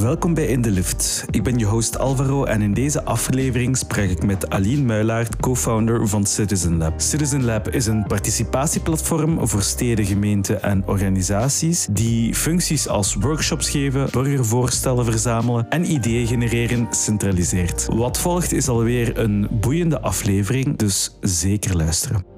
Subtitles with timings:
[0.00, 1.24] Welkom bij In de Lift.
[1.30, 6.08] Ik ben je host Alvaro en in deze aflevering spreek ik met Aline Muilaert, co-founder
[6.08, 7.00] van Citizen Lab.
[7.00, 14.08] Citizen Lab is een participatieplatform voor steden, gemeenten en organisaties die functies als workshops geven,
[14.10, 17.86] burgervoorstellen verzamelen en ideeën genereren centraliseert.
[17.90, 22.37] Wat volgt is alweer een boeiende aflevering, dus zeker luisteren.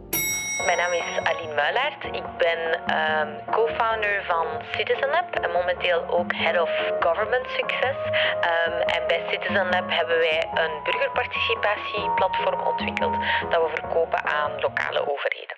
[2.96, 4.46] Ehm, co-founder van
[4.76, 6.70] Citizen Lab en momenteel ook Head of
[7.06, 7.98] Government Success.
[8.50, 13.14] Ehm, en bij Citizen Lab hebben wij een burgerparticipatieplatform ontwikkeld
[13.50, 15.56] dat we verkopen aan lokale overheden.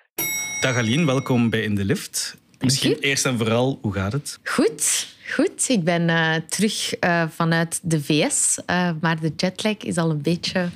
[0.61, 2.37] Dag Aline, welkom bij In de Lift.
[2.59, 4.39] Misschien eerst en vooral, hoe gaat het?
[4.43, 5.69] Goed, goed.
[5.69, 10.21] Ik ben eh, terug eh, vanuit de VS, eh, maar de jetlag is al een
[10.21, 10.69] beetje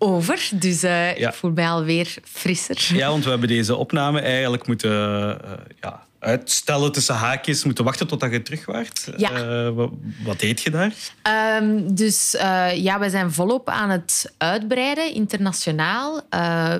[0.00, 0.48] over.
[0.54, 2.96] Dus uh, ik voel mij alweer frisser.
[2.96, 7.64] Ja, want we hebben deze opname eigenlijk moeten uh, ja, uitstellen tussen haakjes.
[7.64, 9.12] Moeten wachten totdat je terug waart.
[9.16, 9.30] Ja.
[9.30, 9.90] Uh, wat,
[10.24, 10.92] wat, deed je daar?
[11.62, 12.36] Um, dus
[12.74, 16.20] ja, we zijn volop aan het uitbreiden, internationaal.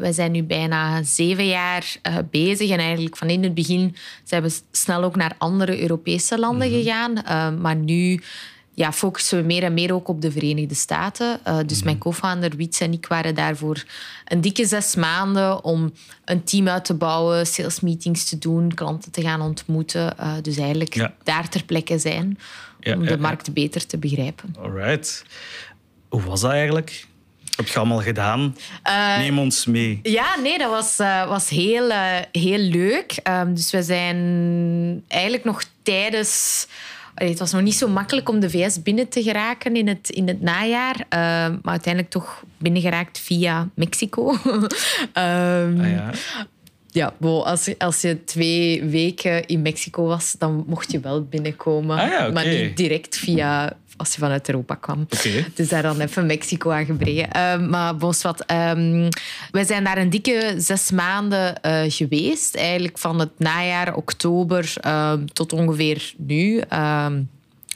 [0.00, 1.97] wij zijn nu bijna zeven jaar
[2.31, 2.70] bezig.
[2.70, 6.75] En eigenlijk van in het begin zijn we snel ook naar andere Europese landen mm
[6.75, 6.83] -hmm.
[6.83, 7.61] gegaan.
[7.61, 8.20] maar nu
[8.81, 11.41] ja, focussen we meer en meer ook op de Verenigde Staten.
[11.47, 13.84] Uh, dus mijn co-founder Wiets en ik waren daar voor
[14.25, 15.92] een dikke zes maanden om
[16.25, 20.14] een team uit te bouwen, sales meetings te doen, klanten te gaan ontmoeten.
[20.20, 21.14] Uh, dus eigenlijk ja.
[21.22, 22.39] daar ter plekke zijn
[22.81, 24.55] ja, om de markt beter te begrijpen.
[24.59, 25.25] Alright.
[26.09, 27.06] Hoe was dat eigenlijk?
[27.56, 28.56] Heb je allemaal gedaan?
[28.87, 30.00] Uh, Neem ons mee.
[30.03, 33.19] Ja, nee, dat was, uh, was heel, uh, heel leuk.
[33.28, 36.67] Um, dus we zijn eigenlijk nog tijdens
[37.29, 40.29] het was nog niet zo makkelijk om de VS binnen te geraken in het, in
[40.29, 40.97] het najaar.
[40.99, 41.09] Uh,
[41.62, 44.31] maar uiteindelijk toch binnengeraakt via Mexico.
[44.31, 46.11] um, ja.
[46.93, 51.99] Ja, als, als je twee weken in Mexico was, dan mocht je wel binnenkomen.
[51.99, 52.31] Ah, ja, okay.
[52.31, 55.07] Maar niet direct via als je vanuit Europa kwam.
[55.11, 55.47] Okay.
[55.55, 57.29] Dus daar dan even Mexico aan gebreden.
[57.37, 59.09] Uh, maar bos wat, um,
[59.50, 62.55] wij zijn daar een dikke zes maanden uh, geweest.
[62.55, 66.62] Eigenlijk van het najaar, oktober, uh, tot ongeveer nu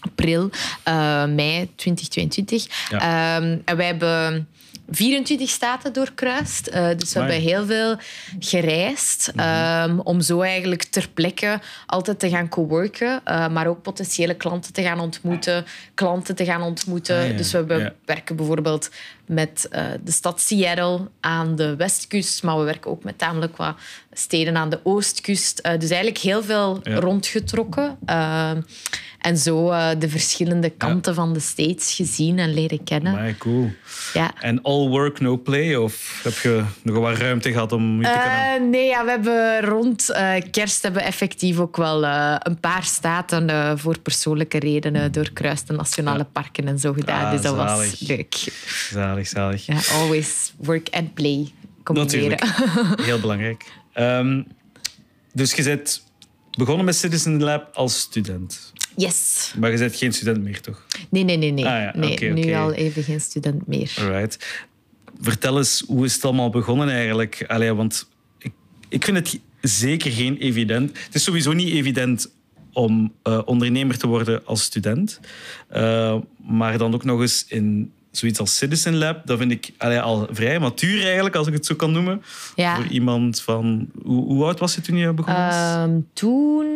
[0.00, 0.50] april,
[1.34, 2.66] mei 2022.
[2.90, 3.36] Ja.
[3.36, 4.48] Um, en wij hebben
[4.90, 6.68] 24 staten doorkruist.
[6.68, 7.96] Uh, dus we hebben heel veel
[8.38, 9.90] gereisd -hmm.
[9.90, 14.72] um, om zo eigenlijk ter plekke altijd te gaan coworken, uh, maar ook potentiële klanten
[14.72, 17.18] te gaan ontmoeten, klanten te gaan ontmoeten.
[17.18, 17.36] Ah, ja.
[17.36, 17.92] Dus we Ja.
[18.04, 18.90] werken bijvoorbeeld
[19.26, 23.74] met uh, de stad Seattle aan de westkust, maar we werken ook met tamelijk wat
[24.12, 25.60] steden aan de oostkust.
[25.66, 26.98] Uh, dus eigenlijk heel veel Ja.
[26.98, 27.98] rondgetrokken.
[28.06, 28.50] Uh,
[29.18, 29.68] en zo
[29.98, 33.12] de verschillende kanten van de States gezien en leren kennen.
[33.12, 33.70] Maar cool.
[34.12, 34.32] Ja.
[34.40, 35.76] En all work, no play?
[35.76, 38.70] Of heb je nog wat ruimte gehad om je te kunnen...
[38.70, 40.12] Nee, ja, we hebben rond
[40.50, 42.04] kerst hebben effectief ook wel
[42.38, 47.24] een paar staten voor persoonlijke redenen doorkruist, de nationale parken en zo gedaan.
[47.24, 47.90] Ah, dus dat zalig.
[47.90, 48.34] was leuk.
[48.90, 49.66] Zalig, zalig.
[49.66, 51.52] Ja, always work and play
[51.82, 52.30] combineren.
[52.30, 53.00] Natuurlijk.
[53.00, 53.64] Heel belangrijk.
[53.92, 54.42] Ehm,
[55.32, 56.04] dus je bent
[56.56, 58.72] begonnen met Citizen Lab als student.
[58.96, 59.52] Yes.
[59.58, 60.86] Maar je bent geen student meer, toch?
[61.10, 61.50] Nee, nee, nee.
[61.50, 61.64] nee.
[61.66, 63.94] Ah ja, nee nu al even geen student meer.
[63.98, 64.62] Alright.
[65.20, 67.44] Vertel eens, hoe is het allemaal begonnen eigenlijk?
[67.46, 68.08] Allee, want
[68.38, 68.52] ik,
[68.88, 70.98] ik vind het zeker geen evident.
[70.98, 72.32] Het is sowieso niet evident
[72.72, 75.20] om eh, ondernemer te worden als student.
[75.76, 76.16] Uh,
[76.46, 79.26] maar dan ook nog eens in zoiets als Citizen Lab.
[79.26, 82.22] Dat vind ik allee, al vrij matuur eigenlijk, als ik het zo kan noemen.
[82.56, 82.74] Ja.
[82.76, 83.88] Voor iemand van...
[84.02, 85.86] Hoe, hoe oud was je toen je begonnen was?
[85.86, 86.66] Um, toen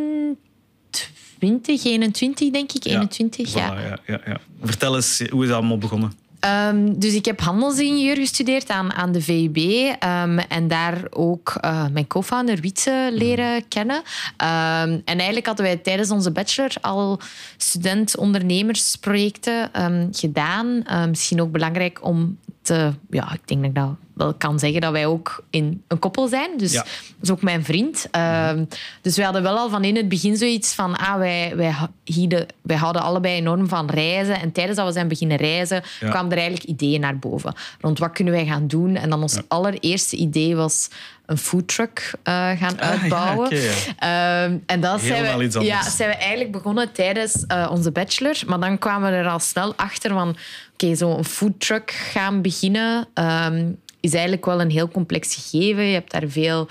[1.39, 2.85] 20, 21 denk ik.
[2.85, 3.81] 21, ja.
[3.81, 4.41] Ja, ja, ja.
[4.63, 6.13] Vertel eens, hoe is dat allemaal begonnen?
[6.41, 11.85] Um, dus ik heb handelsingenieur gestudeerd aan, aan de VUB um, en daar ook uh,
[11.93, 13.69] mijn co-founder Wietse leren mm.
[13.69, 13.97] kennen.
[13.97, 17.21] Um, en eigenlijk hadden wij tijdens onze bachelor al
[17.57, 19.71] student-ondernemersprojecten
[20.13, 20.85] gedaan.
[21.09, 22.93] misschien ook belangrijk om te...
[23.11, 26.29] Ja, ik denk dat ik dat wel kan zeggen dat wij ook in een koppel
[26.29, 26.51] zijn.
[26.57, 26.83] Dus Ja.
[26.83, 26.91] dat
[27.23, 28.09] is ook mijn vriend.
[28.51, 28.69] Um,
[29.03, 30.97] dus wij hadden wel al van in het begin zoiets van...
[30.97, 31.75] Ah, wij, wij,
[32.05, 34.41] hieden, wij houden allebei enorm van reizen.
[34.41, 36.11] En tijdens dat we zijn beginnen reizen, Ja.
[36.11, 37.55] kwamen er eigenlijk ideeën naar boven.
[37.81, 38.97] Rond wat kunnen wij gaan doen?
[38.97, 39.43] En dan ons Ja.
[39.49, 40.89] allereerste idee was
[41.29, 43.47] een foodtruck uh, gaan Ah, ja, uitbouwen.
[43.47, 48.37] oké, Um, en dat zijn we, ja, zijn we eigenlijk begonnen tijdens uh, onze bachelor.
[48.47, 50.37] Maar dan kwamen we er al snel achter van...
[50.73, 53.09] Oké, zo'n foodtruck gaan beginnen...
[53.15, 55.85] Um, is eigenlijk wel een heel complex gegeven.
[55.85, 56.69] Je hebt daar veel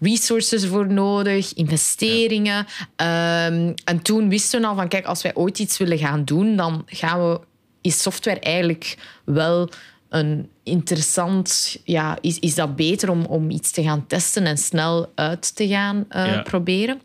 [0.00, 2.58] resources voor nodig, investeringen.
[2.58, 6.56] Um, en toen wisten we al van, kijk, als wij ooit iets willen gaan doen,
[6.56, 7.40] dan gaan we,
[7.80, 9.68] is software eigenlijk wel
[10.08, 11.76] een interessant...
[11.84, 15.68] Ja, is, is dat beter om, om iets te gaan testen en snel uit te
[15.68, 16.42] gaan uh, Ja.
[16.42, 17.00] proberen.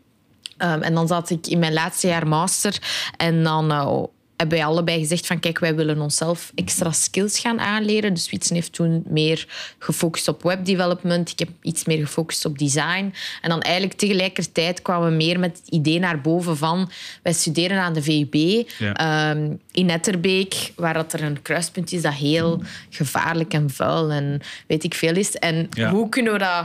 [0.58, 2.78] Um, en dan zat ik in mijn laatste jaar master
[3.16, 3.72] en dan...
[3.72, 4.02] Uh,
[4.42, 8.14] hebben wij allebei gezegd van kijk, wij willen onszelf extra skills gaan aanleren.
[8.14, 9.46] Dus Wietsen heeft toen meer
[9.78, 11.30] gefocust op webdevelopment.
[11.30, 13.14] Ik heb iets meer gefocust op design.
[13.42, 16.90] En dan eigenlijk tegelijkertijd kwamen we meer met het idee naar boven van
[17.22, 22.14] wij studeren aan de VUB ehm, in Netterbeek, waar dat er een kruispunt is dat
[22.14, 25.36] heel gevaarlijk en vuil en weet ik veel is.
[25.36, 26.64] En hoe kunnen we dat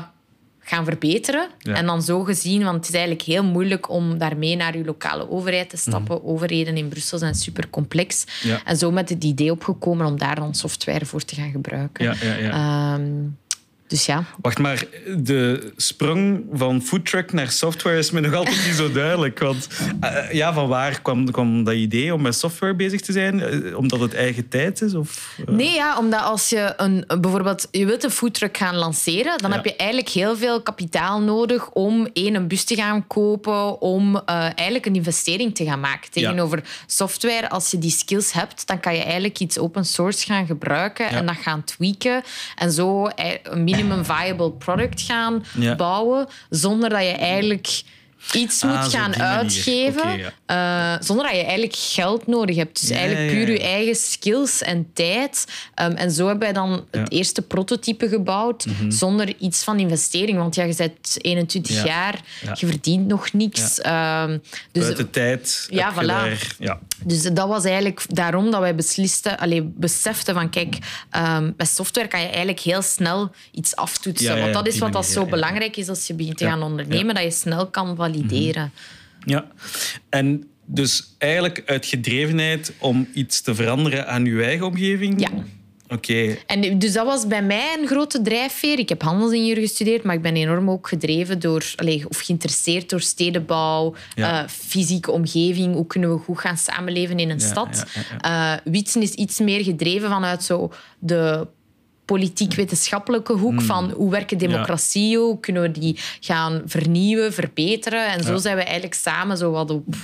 [0.67, 1.49] gaan verbeteren.
[1.61, 5.29] En dan zo gezien, want het is eigenlijk heel moeilijk om daarmee naar je lokale
[5.29, 6.17] overheid te stappen.
[6.17, 6.25] Mhm.
[6.27, 8.25] Overheden in Brussel zijn super complex.
[8.65, 12.05] En zo met het idee opgekomen om daar dan software voor te gaan gebruiken.
[12.05, 12.51] Ja, ja, ja.
[12.51, 13.11] Ehm,
[13.87, 14.23] dus ja.
[14.41, 14.85] Wacht maar,
[15.17, 19.39] de sprong van foodtruck naar software is me nog altijd niet zo duidelijk.
[19.39, 19.67] Want
[20.03, 23.39] uh, ja, van waar kwam, kwam dat idee om met software bezig te zijn?
[23.39, 24.93] Uh, omdat het eigen tijd is?
[24.93, 25.55] Of, uh?
[25.55, 29.65] Nee, ja, omdat als je een, bijvoorbeeld je wilt een foodtruck gaan lanceren, dan heb
[29.65, 34.85] je eigenlijk heel veel kapitaal nodig om één, een bus te gaan kopen, om eigenlijk
[34.85, 36.11] een investering te gaan maken.
[36.11, 40.45] Tegenover software, als je die skills hebt, dan kan je eigenlijk iets open source gaan
[40.45, 42.23] gebruiken en dat gaan tweaken.
[42.55, 43.09] En zo
[43.43, 45.43] een minimum viable product gaan
[45.77, 47.83] bouwen, zonder dat je eigenlijk
[48.33, 52.81] iets ah, moet gaan uitgeven, eh, zonder dat je eigenlijk geld nodig hebt.
[52.81, 55.45] Dus eigenlijk puur je eigen skills en tijd.
[55.81, 58.91] Um, en zo hebben wij dan het eerste prototype gebouwd, mhm.
[58.91, 60.37] zonder iets van investering.
[60.37, 62.21] Want ja, je bent 21 jaar,
[62.53, 63.79] je verdient nog niks.
[63.85, 64.41] Um,
[64.71, 65.67] dus, de tijd.
[65.69, 66.55] Ja, voilà.
[66.59, 66.79] Ja.
[67.03, 70.77] Dus dat was eigenlijk daarom dat wij beslisten, alleen beseften van kijk,
[71.17, 74.39] um, met software kan je eigenlijk heel snel iets aftoetsen.
[74.39, 77.23] Want dat is wat dat zo belangrijk is als je begint te gaan ondernemen, dat
[77.23, 78.71] je snel kan valideren.
[79.19, 79.29] Mhm.
[79.29, 79.45] Ja,
[80.09, 85.21] en dus eigenlijk uit gedrevenheid om iets te veranderen aan je eigen omgeving?
[85.21, 85.29] Ja.
[85.89, 86.37] Oké.
[86.45, 88.79] En dus dat was bij mij een grote drijfveer.
[88.79, 91.65] Ik heb handelsingenieur gestudeerd, maar ik ben enorm ook gedreven door,
[92.07, 94.43] of geïnteresseerd door stedenbouw, ja.
[94.43, 95.73] uh, fysieke omgeving.
[95.73, 97.83] Hoe kunnen we goed gaan samenleven in een stad?
[98.25, 101.47] Uh, Wietsen is iets meer gedreven vanuit zo de
[102.07, 103.61] politiek-wetenschappelijke hoek hmm.
[103.61, 108.07] van hoe werken democratie, hoe kunnen we die gaan vernieuwen, verbeteren.
[108.11, 109.95] En zo zijn we eigenlijk samen zo wat op,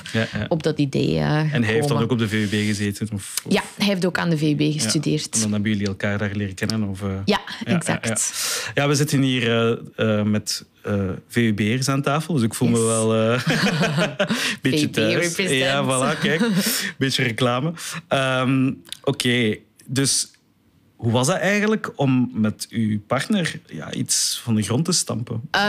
[0.47, 3.09] op dat idee uh, En hij heeft dan ook op de VUB gezeten?
[3.13, 5.35] Of, Ja, hij heeft ook aan de VUB gestudeerd.
[5.35, 6.83] En dan hebben jullie elkaar daar leren kennen?
[6.83, 7.09] Of, uh...
[7.25, 8.33] ja, exact.
[8.73, 12.33] Ja, we zitten hier uh, met uh, VUB'ers aan tafel.
[12.33, 14.27] Dus ik voel me wel uh, een
[14.61, 15.35] beetje thuis.
[15.37, 16.41] Ja, voilà, kijk.
[16.97, 17.73] beetje reclame.
[18.09, 19.61] Um, Oké, okay.
[19.85, 20.31] dus
[21.03, 25.49] hoe was dat eigenlijk om met uw partner ja, iets van de grond te stampen?
[25.55, 25.61] Uh,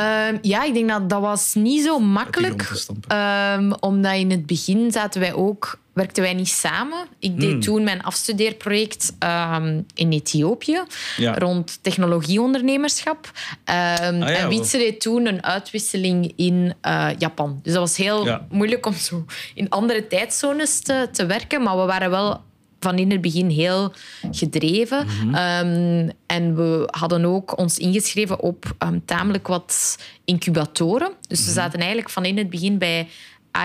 [0.42, 2.70] ja, ik denk dat dat was niet zo makkelijk.
[3.12, 7.06] Um, omdat in het begin zaten wij ook, werkten wij niet samen.
[7.18, 7.60] Ik deed hmm.
[7.60, 10.82] toen mijn afstudeerproject um, in Ethiopië
[11.16, 13.30] rond technologieondernemerschap.
[13.64, 17.60] Ah, en Wietse deed toen een uitwisseling in uh, Japan.
[17.62, 21.62] Dus dat was heel moeilijk om zo in andere tijdzones te, te werken.
[21.62, 22.42] Maar we waren wel
[22.84, 23.92] van in het begin heel
[24.30, 25.06] gedreven.
[25.06, 25.34] Mhm.
[25.34, 31.12] Ehm, en we hadden ook ons ingeschreven op um, tamelijk wat incubatoren.
[31.28, 31.54] Dus we mhm.
[31.54, 33.08] zaten eigenlijk van in het begin bij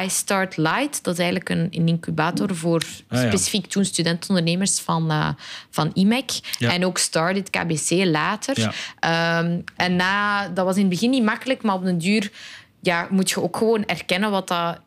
[0.05, 1.03] iStart Light.
[1.03, 5.29] Dat is eigenlijk een, een incubator voor ah, specifiek toen studentondernemers van, uh,
[5.69, 6.31] van IMEC.
[6.59, 8.75] En ook Started KBC later.
[8.99, 12.31] Ehm, en na, dat was in het begin niet makkelijk, maar op den duur
[12.81, 14.79] ja, moet je ook gewoon erkennen wat dat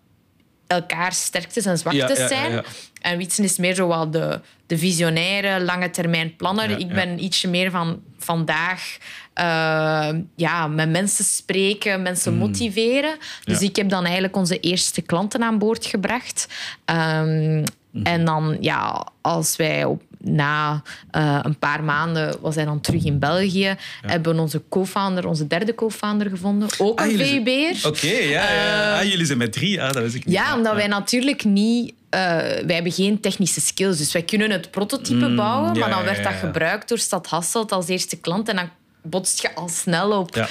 [0.72, 2.64] elkaars sterktes en zwaktes zijn.
[3.00, 6.78] En Wietsen is meer zo wel de, de visionaire, lange termijn planner.
[6.78, 8.96] ik ben ietsje meer van vandaag
[9.38, 12.38] uh, ja, met mensen spreken, mensen mm.
[12.38, 13.16] motiveren.
[13.44, 16.48] Dus ik heb dan eigenlijk onze eerste klanten aan boord gebracht.
[16.84, 17.64] Um,
[18.02, 20.82] En dan, ja, als wij op, na
[21.16, 25.46] uh, een paar maanden was hij dan terug in België, hebben we onze co-founder, onze
[25.46, 26.68] derde co-founder gevonden.
[26.78, 27.76] Ook ah, een VUB'er.
[27.76, 28.52] Oké, okay, ja.
[28.52, 28.92] ja.
[28.92, 29.82] Uh, ah, jullie zijn met drie.
[29.82, 30.34] Ah, dat wist ik niet.
[30.34, 32.20] Ja, omdat wij natuurlijk niet uh,
[32.66, 33.98] wij hebben geen technische skills.
[33.98, 37.72] Dus wij kunnen het prototype mm, bouwen, maar dan werd dat gebruikt door Stad Hasselt
[37.72, 38.48] als eerste klant.
[38.48, 38.68] En dan
[39.02, 40.48] botst je al snel op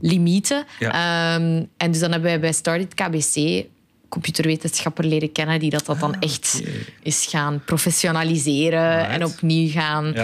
[0.00, 0.64] limieten.
[0.80, 0.92] Um,
[1.76, 3.64] en dus dan hebben wij bij Started KBC
[4.14, 6.62] computerwetenschapper leren kennen die dat, dat dan ah, echt
[7.02, 10.14] is gaan professionaliseren en opnieuw gaan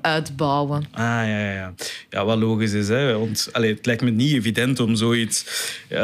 [0.00, 0.84] uitbouwen.
[0.90, 1.74] Ah, ja, ja, ja.
[2.10, 2.88] Ja, wat logisch is.
[2.88, 3.18] Hè?
[3.18, 5.44] Want allee, het lijkt me niet evident om zoiets
[5.88, 5.98] uh,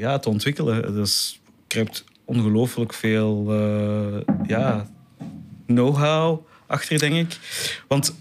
[0.00, 0.94] ja, te ontwikkelen.
[0.94, 4.86] Dus kruipt ongelooflijk veel uh, ja,
[5.66, 7.38] know-how achter, denk ik.
[7.88, 8.14] Want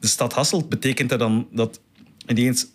[0.00, 1.80] de stad Hasselt betekent dat dan dat
[2.26, 2.66] ineens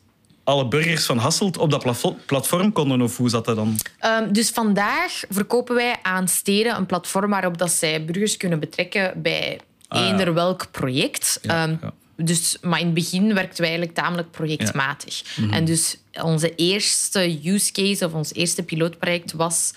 [0.45, 1.85] alle burgers van Hasselt op dat
[2.25, 3.01] platform konden?
[3.01, 3.77] Of hoe zat dat dan?
[4.05, 9.21] Um, dus vandaag verkopen wij aan steden een platform waarop dat zij burgers kunnen betrekken
[9.21, 11.39] bij ah, eender welk project.
[11.41, 11.75] Ehm,
[12.17, 15.23] dus, maar in het begin werkten wij eigenlijk tamelijk projectmatig.
[15.35, 15.53] Mhm.
[15.53, 19.73] En dus onze eerste use case of ons eerste pilootproject was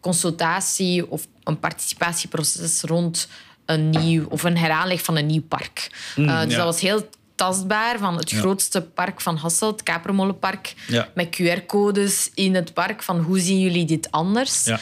[0.00, 3.28] consultatie of een participatieproces rond
[3.64, 5.90] een nieuw of een heraanleg van een nieuw park.
[6.16, 6.56] Uh, dus ja.
[6.56, 7.08] dat was heel
[7.38, 11.08] tastbaar van het grootste park van Hasselt, het Kapermolenpark, Ja.
[11.14, 14.64] met QR-codes in het park van hoe zien jullie dit anders?
[14.64, 14.78] Ja.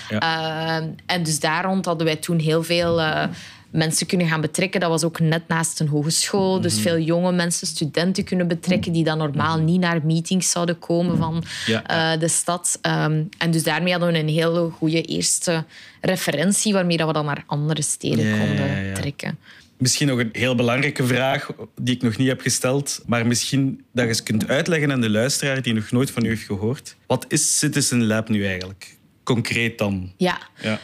[0.80, 3.24] Uh, en dus daar rond hadden wij toen heel veel uh,
[3.70, 4.80] mensen kunnen gaan betrekken.
[4.80, 6.60] Dat was ook net naast een hogeschool.
[6.60, 6.82] Dus Mhm.
[6.82, 11.44] veel jonge mensen, studenten kunnen betrekken die dan normaal niet naar meetings zouden komen van
[11.66, 12.12] Ja.
[12.14, 12.78] uh, de stad.
[12.82, 15.64] Um, en dus daarmee hadden we een hele goede eerste
[16.00, 19.38] referentie waarmee dat we dan naar andere steden konden trekken.
[19.78, 24.02] Misschien nog een heel belangrijke vraag die ik nog niet heb gesteld, maar misschien dat
[24.04, 26.96] je eens kunt uitleggen aan de luisteraar die nog nooit van u heeft gehoord.
[27.06, 28.96] Wat is Citizen Lab nu eigenlijk?
[29.22, 30.12] Concreet dan.
[30.16, 30.38] Ja.
[30.60, 30.80] Ja.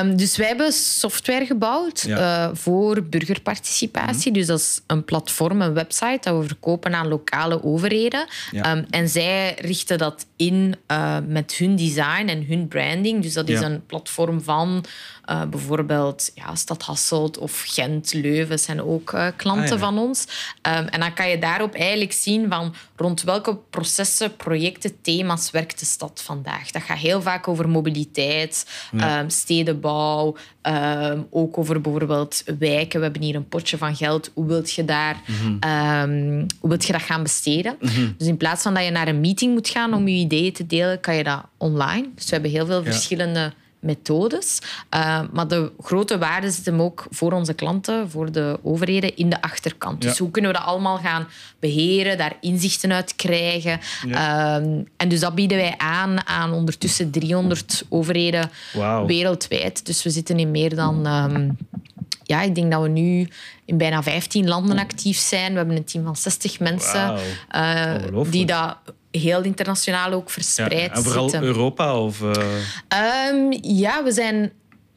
[0.00, 2.48] Um, dus wij hebben software gebouwd Ja.
[2.48, 4.32] uh, voor burgerparticipatie.
[4.32, 8.26] Dus dat is een platform, een website dat we verkopen aan lokale overheden.
[8.50, 8.76] Ja.
[8.76, 13.22] Um, en zij richten dat in uh, met hun design en hun branding.
[13.22, 13.66] Dus dat is Ja.
[13.66, 14.84] een platform van
[15.30, 19.78] uh, bijvoorbeeld ja, Stad Hasselt of Gent, Leuven zijn ook uh, klanten Ah, ja.
[19.78, 20.26] van ons.
[20.62, 25.78] Um, en dan kan je daarop eigenlijk zien van rond welke processen, projecten, thema's werkt
[25.78, 26.70] de stad vandaag.
[26.70, 29.20] Dat gaat heel vaak over mobiliteit, Ja.
[29.20, 32.98] um, stedenbouw, um, ook over bijvoorbeeld wijken.
[32.98, 34.30] We hebben hier een potje van geld.
[34.34, 35.16] Hoe wilt je, daar,
[36.04, 37.76] um, hoe wilt je dat gaan besteden?
[38.18, 40.66] Dus in plaats van dat je naar een meeting moet gaan om je ideeën te
[40.66, 42.08] delen, kan je dat online.
[42.14, 42.92] Dus we hebben heel veel Ja.
[42.92, 43.52] verschillende
[43.82, 44.58] methodes.
[44.94, 49.30] Uh, maar de grote waarde zit hem ook voor onze klanten, voor de overheden, in
[49.30, 50.00] de achterkant.
[50.02, 51.26] Dus hoe kunnen we dat allemaal gaan
[51.58, 53.80] beheren, daar inzichten uit krijgen?
[54.06, 54.56] Ja.
[54.56, 58.50] Um, en dus dat bieden wij aan aan ondertussen 300 overheden
[59.06, 59.86] wereldwijd.
[59.86, 61.06] Dus we zitten in meer dan...
[61.06, 61.56] Um,
[62.22, 63.28] ja, ik denk dat we nu
[63.64, 65.52] in bijna 15 landen actief zijn.
[65.52, 68.32] We hebben een team van 60 mensen uh, Ongelooflijk.
[68.32, 68.76] die dat
[69.12, 70.32] heel internationaal ook Ja.
[70.32, 71.48] verspreid En vooral zitten.
[71.48, 71.98] Europa?
[71.98, 72.30] Of, uh...
[73.30, 74.52] Um, ja, we zijn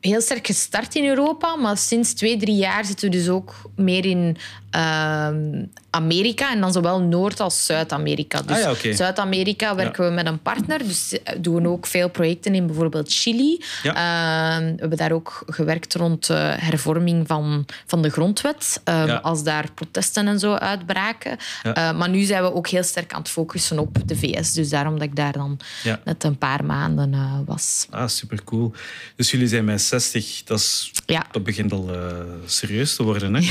[0.06, 4.06] heel sterk gestart in Europa, maar sinds twee, drie jaar zitten we dus ook meer
[4.06, 4.38] in
[4.76, 8.42] um, Amerika en dan zowel Noord- als Zuid-Amerika.
[8.42, 8.94] Dus Ah ja, oké.
[8.94, 13.64] Zuid-Amerika werken we met een partner, dus doen we ook veel projecten in bijvoorbeeld Chili.
[13.84, 14.58] Ja.
[14.58, 19.16] Um, we hebben daar ook gewerkt rond de hervorming van, van de grondwet, Ja.
[19.16, 21.38] als daar protesten en zo uitbraken.
[21.64, 24.70] Uh, maar nu zijn we ook heel sterk aan het focussen op de VS, dus
[24.70, 25.60] daarom dat ik daar dan
[26.04, 27.88] net een paar maanden uh, was.
[27.90, 28.72] Ah, super cool.
[29.16, 31.26] Dus jullie zijn met 60, dat, is, Ja.
[31.32, 32.00] dat begint al uh,
[32.46, 33.34] serieus te worden.
[33.34, 33.42] Hè?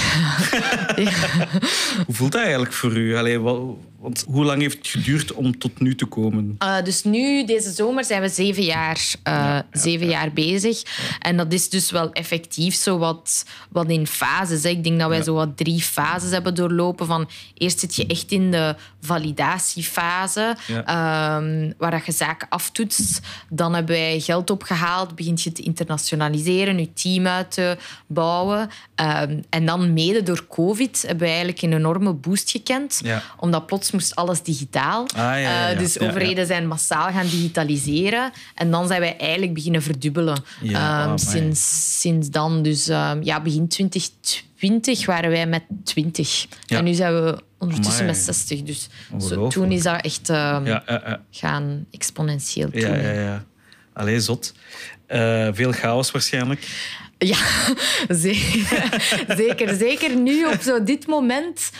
[2.06, 3.16] Hoe voelt dat eigenlijk voor u?
[3.16, 3.60] Allee, wat,
[4.04, 6.56] want hoe lang heeft het geduurd om tot nu te komen?
[6.62, 10.82] Uh, dus nu, deze zomer, zijn we zeven jaar, uh, ja, ja, zeven jaar bezig.
[11.18, 14.62] En dat is dus wel effectief zo wat, wat in fases.
[14.62, 14.68] Hè.
[14.68, 17.06] Ik denk dat wij zo wat drie fases hebben doorlopen.
[17.06, 23.20] Van, eerst zit je echt in de validatiefase, um, waar dat je zaken aftoetst.
[23.48, 28.60] Dan hebben wij geld opgehaald, begint je te internationaliseren, je team uit te bouwen.
[28.60, 33.02] Um, en dan mede door COVID hebben we eigenlijk een enorme boost gekend.
[33.38, 35.06] Omdat plots moest alles digitaal.
[35.16, 35.40] Ah.
[35.40, 38.32] Uh, dus overheden zijn massaal gaan digitaliseren.
[38.54, 40.42] En dan zijn wij eigenlijk beginnen verdubbelen.
[40.62, 42.62] Um, oh, sinds, sinds dan.
[42.62, 42.86] Dus
[43.20, 46.46] ja, begin 2020 waren wij met 20.
[46.66, 46.78] Ja.
[46.78, 48.16] En nu zijn we ondertussen Amai.
[48.16, 48.62] met 60.
[48.62, 48.88] Dus
[49.28, 53.14] zo, toen is dat echt ja, ja, gaan exponentieel ja, toenemen.
[53.14, 53.44] ja, ja.
[53.92, 54.54] Allee, zot.
[55.08, 56.68] Uh, veel chaos waarschijnlijk.
[57.18, 57.38] Ja,
[58.08, 59.12] zeker.
[59.36, 59.74] zeker.
[59.74, 61.70] Zeker nu op zo dit moment,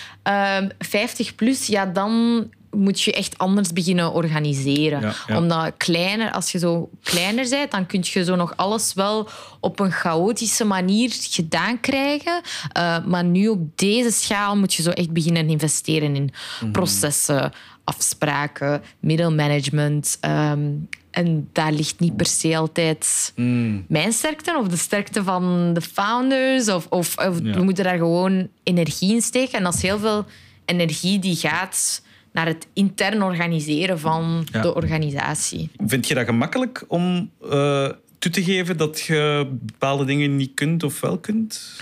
[0.58, 5.00] um, 50 plus, ja, dan moet je echt anders beginnen organiseren.
[5.00, 5.36] Ja, ja.
[5.36, 9.28] Omdat kleiner, als je zo kleiner bent, dan kun je zo nog alles wel
[9.60, 12.40] op een chaotische manier gedaan krijgen.
[12.76, 16.70] Uh, maar nu op deze schaal moet je zo echt beginnen investeren in Mhm.
[16.70, 17.52] processen,
[17.84, 20.18] afspraken, middelmanagement.
[20.20, 23.84] Um, en daar ligt niet per se altijd mm.
[23.88, 26.68] mijn sterkte of de sterkte van de founders.
[26.68, 27.52] Of, of, of Ja.
[27.54, 29.58] we moeten daar gewoon energie in steken.
[29.58, 30.24] En dat is heel veel
[30.64, 32.02] energie die gaat
[32.34, 34.60] naar het intern organiseren van Ja.
[34.60, 35.70] de organisatie.
[35.86, 37.88] Vind je dat gemakkelijk om uh,
[38.18, 41.80] toe te geven dat je bepaalde dingen niet kunt of wel kunt?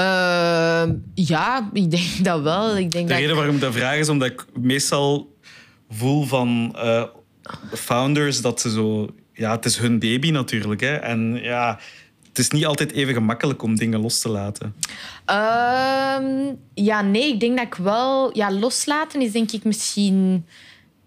[0.00, 0.82] Uh,
[1.14, 2.76] ja, ik denk dat wel.
[2.76, 5.36] Ik denk de reden waarom ik dat vraag is omdat ik meestal
[5.90, 7.02] voel van uh,
[7.72, 9.08] founders dat ze zo...
[9.32, 10.80] Ja, het is hun baby natuurlijk.
[10.80, 10.94] Hè?
[10.94, 11.78] En ja,
[12.38, 14.74] het is niet altijd even gemakkelijk om dingen los te laten.
[15.30, 18.36] Uh, ja, nee, ik denk dat ik wel...
[18.36, 20.46] Ja, loslaten is denk ik misschien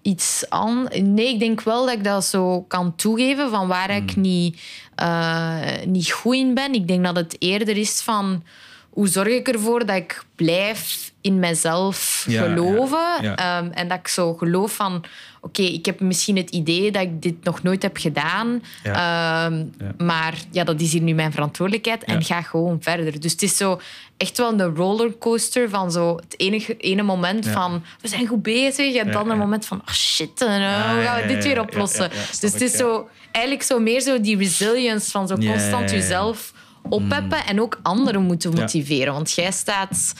[0.01, 0.87] iets aan.
[1.01, 4.61] Nee, ik denk wel dat ik dat zo kan toegeven van waar ik niet,
[5.01, 6.73] uh, niet goed in ben.
[6.73, 8.43] Ik denk dat het eerder is van
[8.89, 12.97] hoe zorg ik ervoor dat ik blijf in mezelf Ja, geloven?
[12.97, 13.35] ja, ja.
[13.35, 15.03] Ehm, en dat ik zo geloof van...
[15.43, 18.63] Oké, ik heb misschien het idee dat ik dit nog nooit heb gedaan.
[18.83, 19.65] Ehm, Ja.
[19.97, 22.03] Maar ja, dat is hier nu mijn verantwoordelijkheid.
[22.03, 22.21] En Ja.
[22.25, 23.19] ga gewoon verder.
[23.19, 23.81] Dus het is zo
[24.17, 27.83] echt wel een rollercoaster van zo het enige, ene moment van...
[28.01, 28.95] We zijn goed bezig.
[28.95, 29.81] En dan een moment van...
[29.87, 32.09] Oh shit, en, uh, Ah, hoe gaan we dit weer oplossen?
[32.39, 33.07] dus het is zo...
[33.31, 36.53] Eigenlijk zo meer zo die resilience van zo constant jezelf
[36.89, 39.13] oppeppen en ook anderen moeten motiveren.
[39.13, 40.13] Want jij staat...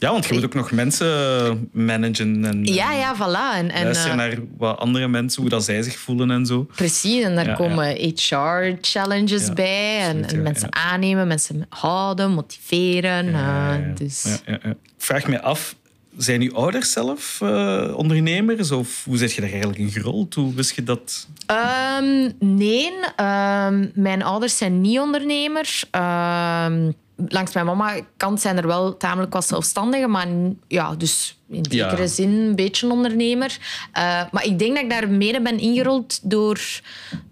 [0.00, 3.56] Ja, want je moet ook nog mensen managen en Ja, ja, voilà.
[3.56, 6.66] En, en, luisteren eh, naar wat andere mensen, hoe dat zij zich voelen en zo.
[6.74, 10.00] Precies, en daar Ja, komen HR-challenges Ja, bij.
[10.00, 13.34] En, mensen aannemen, mensen houden, motiveren.
[13.34, 14.22] Eh, dus.
[14.22, 14.70] Ja, ja, ja.
[14.70, 15.74] Ik vraag me af,
[16.16, 18.70] zijn uw ouders zelf eh, ondernemers?
[18.70, 20.34] Of hoe zit je daar eigenlijk in gerold?
[20.34, 21.26] Hoe wist je dat?
[21.46, 25.86] Ehm, nee, ehm, mijn ouders zijn niet ondernemers.
[25.90, 26.90] Ehm,
[27.28, 30.26] langs mijn mama kant zijn er wel tamelijk wat zelfstandigen, maar
[30.68, 31.88] ja, dus in Ja.
[31.88, 33.58] zekere zin een beetje een ondernemer.
[33.92, 36.60] Eh, maar ik denk dat ik daar mede ben ingerold door,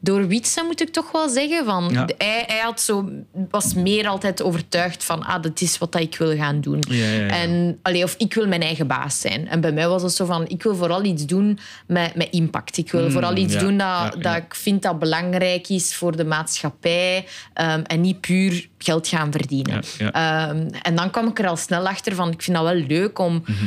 [0.01, 1.65] door Wietse, moet ik toch wel zeggen.
[1.65, 2.09] Van, Ja.
[2.19, 3.09] hij, hij had zo,
[3.51, 6.83] was meer altijd overtuigd van, ah, dat is wat ik wil gaan doen.
[6.89, 7.27] Ja.
[7.27, 9.49] En, allee, of ik wil mijn eigen baas zijn.
[9.49, 12.77] En bij mij was het zo van, ik wil vooral iets doen met, met impact.
[12.77, 17.27] Ik wil vooral iets doen dat, dat ik vind dat belangrijk is voor de maatschappij.
[17.55, 19.83] ehm, en niet puur geld gaan verdienen.
[19.99, 20.13] Ja,
[20.49, 23.19] Ehm, en dan kwam ik er al snel achter van, ik vind dat wel leuk
[23.19, 23.65] om Mhm.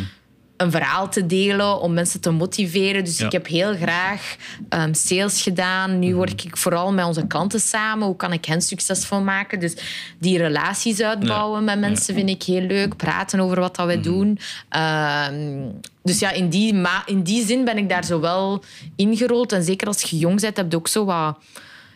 [0.57, 3.03] een verhaal te delen, om mensen te motiveren.
[3.03, 3.25] Dus Ja.
[3.25, 4.35] ik heb heel graag
[4.69, 5.99] ehm, sales gedaan.
[5.99, 6.17] Nu Mhm.
[6.19, 8.05] werk ik vooral met onze klanten samen.
[8.07, 9.59] Hoe kan ik hen succesvol maken?
[9.59, 9.75] Dus
[10.19, 12.95] die relaties uitbouwen met mensen vind ik heel leuk.
[12.95, 14.03] Praten over wat dat wij Mhm.
[14.03, 14.39] doen.
[14.69, 15.59] Ehm,
[16.03, 18.63] dus ja, in die, in die zin ben ik daar zo wel
[18.95, 19.51] ingerold.
[19.51, 21.37] En zeker als je jong bent, heb je ook zo wat...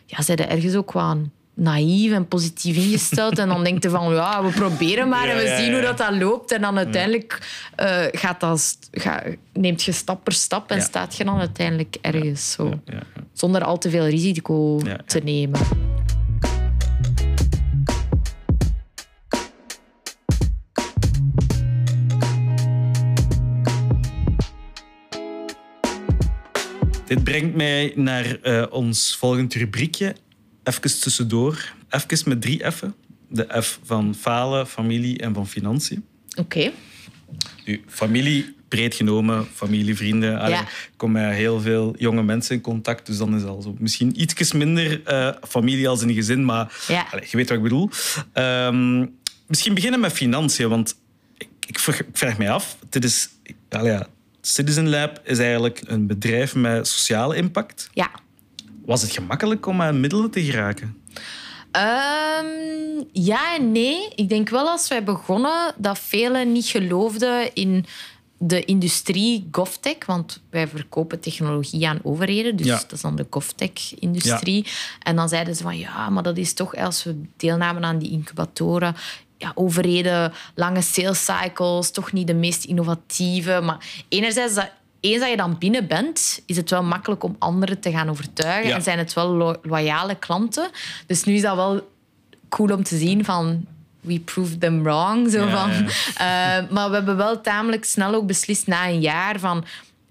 [0.06, 1.16] Ja, zijn er ergens ook wat
[1.56, 3.38] naïef en positief ingesteld.
[3.38, 5.72] En dan denk je van, ja, we proberen maar Ja, en we ja, zien ja.
[5.72, 6.52] hoe dat, dat loopt.
[6.52, 7.38] En dan uiteindelijk
[7.76, 9.22] eh, gaat dat, ga,
[9.52, 12.80] neemt je stap per stap en staat je dan uiteindelijk ergens zo.
[13.32, 15.60] Zonder al te veel risico te nemen.
[27.06, 30.14] Dit brengt mij naar eh, ons volgend rubriekje.
[30.66, 31.72] Even tussendoor.
[31.90, 32.94] Even met drie F'en.
[33.28, 36.04] De F van falen, familie en van financiën.
[36.38, 36.72] Oké.
[37.64, 40.38] Nu, familie, breed genomen, familie, vrienden.
[40.38, 40.58] Allee.
[40.58, 44.20] Ik kom met heel veel jonge mensen in contact, dus dan is al zo misschien
[44.20, 47.06] iets minder eh, familie als in gezin, maar Ja.
[47.10, 47.90] allee, je weet wat ik bedoel.
[48.32, 49.06] Ehm,
[49.46, 50.96] misschien beginnen met financiën, want
[51.38, 53.28] ik, ik, vraag, ik vraag mij af, dit is,
[53.68, 53.98] allee,
[54.40, 57.90] Citizen Lab is eigenlijk een bedrijf met sociale impact.
[57.94, 58.10] Ja.
[58.86, 60.96] Was het gemakkelijk om aan middelen te geraken?
[61.70, 64.08] Ehm, ja en nee.
[64.14, 67.86] Ik denk wel als wij begonnen dat velen niet geloofden in
[68.38, 72.76] de industrie GovTech, want wij verkopen technologie aan overheden, dus Ja.
[72.76, 74.66] dat is dan de GovTech-industrie.
[75.02, 78.10] En dan zeiden ze van ja, maar dat is toch als we deelnamen aan die
[78.10, 78.96] incubatoren.
[79.38, 83.60] Ja, overheden, lange sales cycles, toch niet de meest innovatieve.
[83.62, 84.70] Maar enerzijds, dat,
[85.12, 88.68] eens dat je dan binnen bent, is het wel makkelijk om anderen te gaan overtuigen.
[88.68, 88.74] Ja.
[88.76, 90.70] En zijn het wel lo- loyale klanten.
[91.06, 91.88] Dus nu is dat wel
[92.48, 93.66] cool om te zien van...
[94.00, 95.30] We proved them wrong.
[95.30, 95.70] Zo Ja, van.
[95.70, 95.84] ja.
[96.62, 99.64] Eh, maar we hebben wel tamelijk snel ook beslist na een jaar van...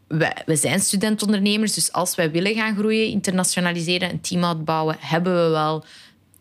[0.07, 5.43] We, we zijn studentondernemers, dus als wij willen gaan groeien, internationaliseren, een team uitbouwen, hebben
[5.43, 5.85] we wel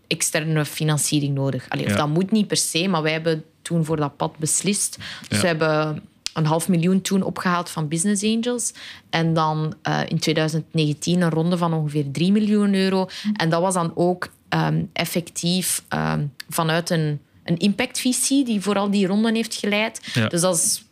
[0.07, 1.67] externe financiering nodig.
[1.69, 1.97] Allee, of Ja.
[1.97, 4.99] dat moet niet per se, maar wij hebben toen voor dat pad beslist.
[5.29, 6.03] Dus we hebben
[6.35, 8.73] een half miljoen toen opgehaald van Business Angels.
[9.11, 13.09] En dan eh, in 2019 een ronde van ongeveer 3 miljoen euro.
[13.37, 18.91] En dat was dan ook ehm, effectief ehm, vanuit een, een impact VC die vooral
[18.91, 20.01] die ronden heeft geleid.
[20.13, 20.29] Ja.
[20.29, 20.85] Dus dat is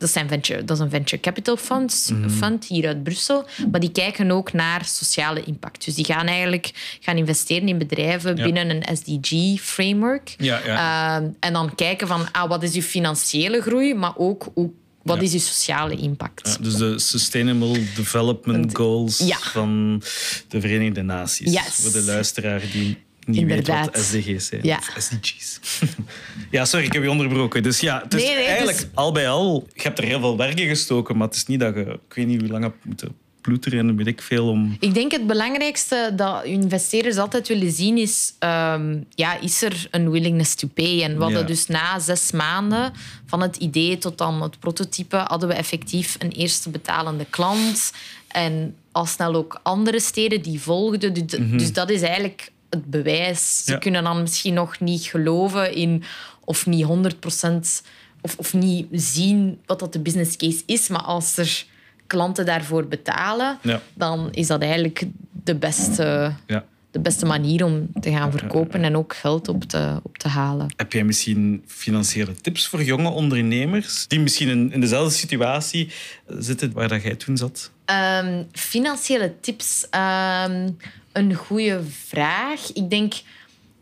[0.00, 3.44] dat, zijn venture, dat is een venture capital funds, fund hier uit Brussel.
[3.70, 5.84] Maar die kijken ook naar sociale impact.
[5.84, 8.44] Dus die gaan eigenlijk gaan investeren in bedrijven Ja.
[8.44, 10.34] binnen een SDG-framework.
[10.38, 11.16] Ja, ja.
[11.16, 14.70] Ehm, en dan kijken van ah, wat is uw financiële groei, maar ook hoe,
[15.02, 15.22] wat Ja.
[15.22, 16.48] is uw sociale impact.
[16.48, 19.36] Ja, dus de Sustainable Development Goals Ja.
[19.38, 20.02] van
[20.48, 21.52] de Verenigde Naties.
[21.52, 21.74] Yes.
[21.74, 22.98] Voor de luisteraar die
[23.30, 23.84] niet Inderdaad.
[23.84, 24.60] weet wat SDG's zijn.
[24.64, 24.76] Ja.
[24.76, 25.60] Of SDG's.
[26.50, 27.62] ja, sorry, ik heb je onderbroken.
[27.62, 29.66] Dus ja, het is Nee, nee, eigenlijk dus- al bij al...
[29.74, 31.80] Je hebt er heel veel werk in gestoken, maar het is niet dat je...
[32.08, 34.76] Ik weet niet hoe lang hebt moeten ploeteren en weet ik veel om...
[34.80, 38.32] Ik denk het belangrijkste dat investeerders altijd willen zien is...
[38.38, 41.02] ehm, ja, is er een willingness to pay?
[41.02, 41.46] En we hadden Ja.
[41.46, 42.92] dus na zes maanden
[43.26, 45.16] van het idee tot dan het prototype...
[45.16, 47.92] hadden we effectief een eerste betalende klant.
[48.28, 51.12] En al snel ook andere steden die volgden.
[51.14, 53.64] Dus, dus dat is eigenlijk het bewijs.
[53.64, 53.78] Ze Ja.
[53.78, 56.02] kunnen dan misschien nog niet geloven in
[56.44, 57.82] of niet 100%
[58.20, 60.88] of, of niet zien wat dat de business case is.
[60.88, 61.64] Maar als er
[62.06, 63.80] klanten daarvoor betalen, Ja.
[63.94, 65.02] dan is dat eigenlijk
[65.44, 66.64] de beste, Ja.
[66.90, 70.72] de beste manier om te gaan verkopen en ook geld op te, op te halen.
[70.76, 75.90] Heb jij misschien financiële tips voor jonge ondernemers die misschien in, in dezelfde situatie
[76.38, 77.70] zitten waar dat jij toen zat?
[77.84, 79.86] Ehm, financiële tips.
[79.90, 80.70] ehm,
[81.12, 82.72] een goede vraag.
[82.72, 83.14] Ik denk,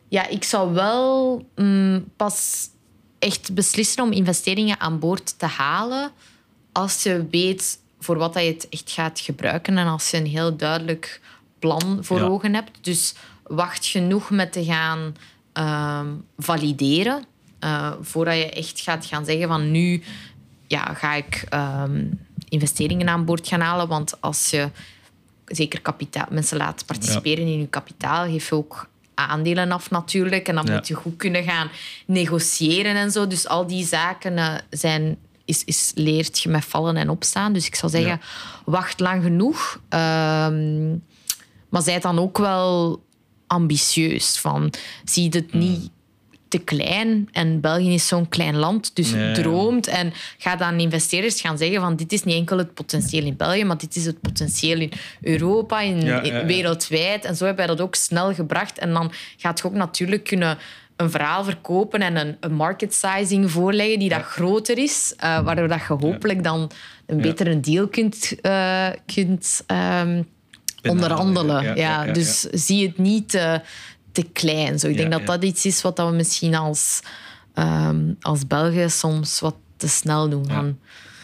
[0.09, 2.69] ja, ik zou wel mm, pas
[3.19, 6.11] echt beslissen om investeringen aan boord te halen
[6.73, 10.27] als je weet voor wat dat je het echt gaat gebruiken en als je een
[10.27, 11.21] heel duidelijk
[11.59, 12.25] plan voor Ja.
[12.25, 12.79] ogen hebt.
[12.81, 15.17] Dus wacht genoeg met te gaan
[15.53, 16.07] ehm,
[16.39, 17.25] valideren
[17.59, 20.03] eh, voordat je echt gaat gaan zeggen van nu
[20.67, 22.07] ja, ga ik ehm,
[22.49, 23.89] investeringen aan boord gaan halen.
[23.89, 24.69] Want als je
[25.49, 30.49] zeker kapitaal, mensen laat participeren in je kapitaal, geef je ook aandelen af natuurlijk.
[30.49, 30.75] En dan Ja.
[30.75, 31.71] moet je goed kunnen gaan
[32.07, 33.27] negociëren en zo.
[33.27, 37.53] Dus al die zaken eh, zijn, is, is, leert je met vallen en opstaan.
[37.53, 38.21] Dus ik zou zeggen, Ja.
[38.65, 39.81] wacht lang genoeg.
[39.89, 40.91] Ehm,
[41.69, 43.03] maar zij dan ook wel
[43.47, 44.39] ambitieus.
[44.39, 44.73] Van,
[45.05, 45.61] zie het Hmm.
[45.61, 45.91] niet
[46.49, 47.29] te klein.
[47.33, 49.87] En België is zo'n klein land, dus droomt.
[49.87, 53.65] En ga dan investeerders gaan zeggen van dit is niet enkel het potentieel in België,
[53.65, 56.47] maar dit is het potentieel in Europa, in, Ja, in- ja, ja.
[56.47, 57.25] wereldwijd.
[57.25, 58.79] En zo hebben wij dat ook snel gebracht.
[58.79, 60.59] En dan gaat je ook natuurlijk kunnen
[60.97, 65.69] een verhaal verkopen en een, een market sizing voorleggen die dat groter is, eh, waardoor
[65.69, 66.71] dat je hopelijk dan
[67.07, 70.23] een betere deal kunt, eh, kunt ehm,
[70.83, 71.77] onderhandelen.
[71.77, 73.61] Ja, dus zie het niet te,
[74.13, 74.79] te klein.
[74.79, 74.87] Zo.
[74.87, 75.27] Ik Ja, denk dat ja.
[75.27, 77.01] dat iets is wat we misschien als,
[77.55, 80.47] ehm, als Belgen soms wat te snel doen.
[80.49, 80.79] Van,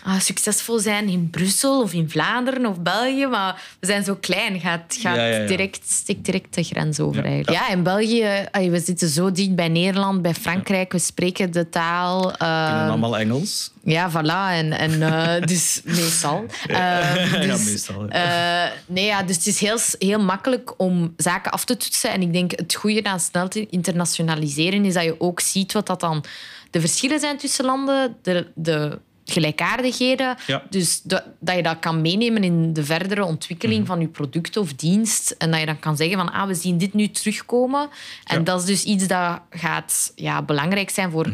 [0.04, 4.60] ah, succesvol zijn in Brussel of in Vlaanderen of België, maar we zijn zo klein.
[4.60, 5.46] Gaat, gaat Ja, ja, ja.
[5.46, 7.28] Direct, direct de grens over Ja.
[7.30, 7.58] eigenlijk.
[7.66, 10.92] Ja, in België, we zitten zo dicht bij Nederland, bij Frankrijk.
[10.92, 12.20] We spreken de taal.
[12.20, 13.70] Kunnen ehm, allemaal Engels?
[13.84, 14.52] ja, voilà.
[14.58, 16.44] En, en, eh, dus meestal.
[16.66, 16.72] Ehm,
[17.44, 18.66] Ja, dus, meestal, ja.
[18.66, 22.10] eh, nee, ja, dus het is heel, heel makkelijk om zaken af te toetsen.
[22.10, 25.86] En ik denk het goede aan snel te internationaliseren is dat je ook ziet wat
[25.86, 26.24] dat dan
[26.70, 30.36] de verschillen zijn tussen landen, de, de gelijkaardigheden.
[30.46, 30.62] Ja.
[30.70, 33.86] Dus dat, dat je dat kan meenemen in de verdere ontwikkeling Mhm.
[33.86, 35.30] van je product of dienst.
[35.38, 37.88] En dat je dan kan zeggen van, ah, we zien dit nu terugkomen.
[38.24, 38.44] En Ja.
[38.44, 41.32] dat is dus iets dat gaat ja, belangrijk zijn voor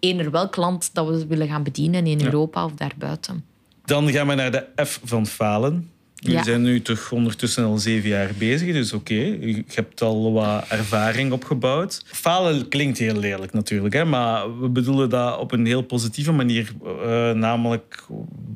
[0.00, 3.44] eender welk land dat we willen gaan bedienen in Europa of daarbuiten.
[3.84, 5.90] Dan gaan we naar de F van falen.
[6.18, 6.42] We Ja.
[6.42, 11.32] zijn nu toch ondertussen al zeven jaar bezig, dus oké, je hebt al wat ervaring
[11.32, 12.02] opgebouwd.
[12.06, 16.72] Falen klinkt heel lelijk natuurlijk, hè, maar we bedoelen dat op een heel positieve manier.
[17.04, 18.04] Eh, namelijk,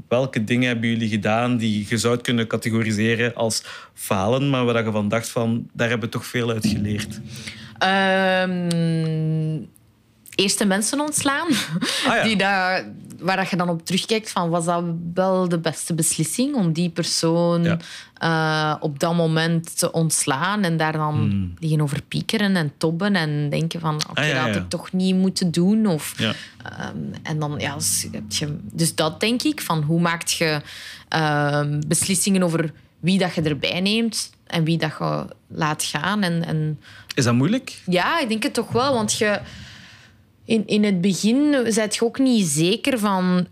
[0.09, 3.62] welke dingen hebben jullie gedaan die je zou kunnen categoriseren als
[3.94, 7.20] falen, maar waar je van dacht van, daar hebben we toch veel uit geleerd.
[7.79, 9.59] Ehm
[10.35, 11.47] eerste mensen ontslaan.
[12.07, 12.23] Ah, ja.
[12.23, 12.85] die daar,
[13.18, 16.90] waar dat je dan op terugkijkt van was dat wel de beste beslissing om die
[16.90, 17.77] persoon Ja.
[18.14, 21.55] eh, op dat moment te ontslaan en daar dan Hmm.
[21.59, 24.92] liggen over piekeren en tobben en denken van oké, Ah, ja, dat had ik toch
[24.92, 25.87] niet moeten doen.
[25.87, 26.14] Of.
[26.21, 28.07] Ehm, en dan, ja, dus,
[28.73, 30.61] dus dat denk ik, van hoe maak je
[31.09, 36.23] ehm, beslissingen over wie dat je erbij neemt en wie dat je laat gaan.
[36.23, 36.81] En, en
[37.14, 37.79] Is dat moeilijk?
[37.87, 39.40] ja, ik denk het toch wel, want je,
[40.44, 43.46] in, in het begin zet je ook niet zeker van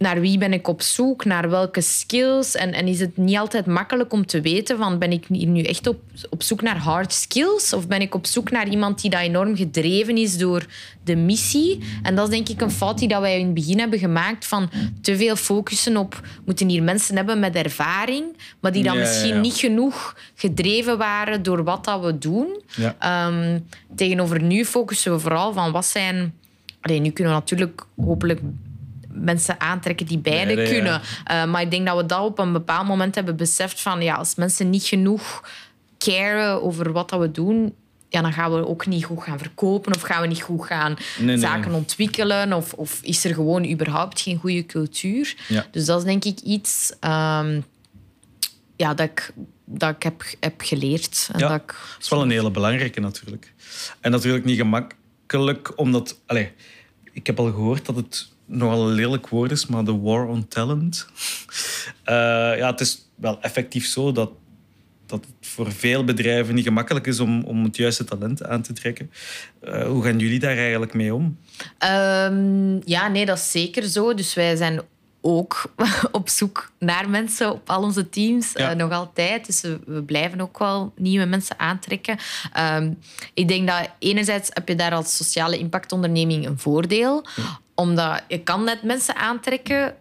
[0.00, 2.54] naar wie ben ik op zoek, naar welke skills.
[2.54, 5.62] En, en is het niet altijd makkelijk om te weten van ben ik hier nu
[5.62, 9.10] echt op, op zoek naar hard skills of ben ik op zoek naar iemand die
[9.10, 10.66] dat enorm gedreven is door
[11.04, 11.78] de missie.
[12.02, 14.46] En dat is denk ik een fout die dat wij in het begin hebben gemaakt
[14.46, 18.24] van te veel focussen op moeten hier mensen hebben met ervaring,
[18.60, 19.40] maar die dan Ja, misschien ja.
[19.40, 22.62] niet genoeg gedreven waren door wat dat we doen.
[22.98, 23.58] Ehm,
[23.96, 26.34] tegenover nu focussen we vooral van wat zijn.
[26.80, 28.40] Allee, nu kunnen we natuurlijk hopelijk
[29.12, 31.00] mensen aantrekken die beide kunnen.
[31.24, 34.14] Eh, maar ik denk dat we dat op een bepaald moment hebben beseft van ja,
[34.14, 35.48] als mensen niet genoeg
[35.98, 37.74] caren over wat dat we doen.
[38.08, 40.96] Ja, dan gaan we ook niet goed gaan verkopen of gaan we niet goed gaan
[41.18, 45.34] Nee, zaken ontwikkelen of, of is er gewoon überhaupt geen goede cultuur.
[45.48, 45.66] Ja.
[45.70, 47.60] Dus dat is denk ik iets ehm,
[48.76, 49.32] ja, dat ik,
[49.64, 51.28] dat ik heb, heb geleerd.
[51.32, 51.48] En Ja.
[51.48, 53.52] dat ik, Dat is wel een hele belangrijke natuurlijk.
[54.00, 56.20] En natuurlijk niet gemakkelijk, omdat...
[56.26, 56.48] Allez,
[57.12, 60.48] ik heb al gehoord dat het nogal een lelijk woord is, maar de war on
[60.48, 61.06] talent.
[62.04, 62.14] Eh,
[62.58, 64.30] ja, het is wel effectief zo dat,
[65.06, 68.72] dat het voor veel bedrijven niet gemakkelijk is om, om het juiste talent aan te
[68.72, 69.10] trekken.
[69.60, 71.38] Eh, hoe gaan jullie daar eigenlijk mee om?
[71.78, 74.14] Ehm, ja, nee, dat is zeker zo.
[74.14, 74.80] Dus wij zijn
[75.22, 75.72] ook
[76.12, 78.70] op zoek naar mensen op al onze teams, Ja.
[78.70, 79.46] eh, nog altijd.
[79.46, 82.18] Dus we, we blijven ook wel nieuwe mensen aantrekken.
[82.52, 82.92] Ehm,
[83.34, 87.26] ik denk dat enerzijds heb je daar als sociale impactonderneming een voordeel,
[87.80, 89.94] omdat je kan net mensen aantrekken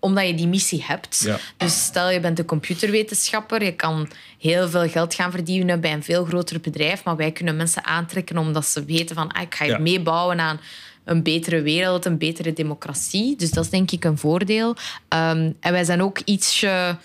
[0.00, 1.22] omdat je die missie hebt.
[1.24, 1.38] Ja.
[1.56, 4.08] Dus stel je bent een computerwetenschapper, je kan
[4.38, 8.38] heel veel geld gaan verdienen bij een veel groter bedrijf, maar wij kunnen mensen aantrekken
[8.38, 9.78] omdat ze weten van ah, ik ga Ja.
[9.78, 10.60] meebouwen aan
[11.04, 13.36] een betere wereld, een betere democratie.
[13.36, 14.76] Dus dat is denk ik een voordeel.
[15.08, 16.96] Ehm, en wij zijn ook ietsje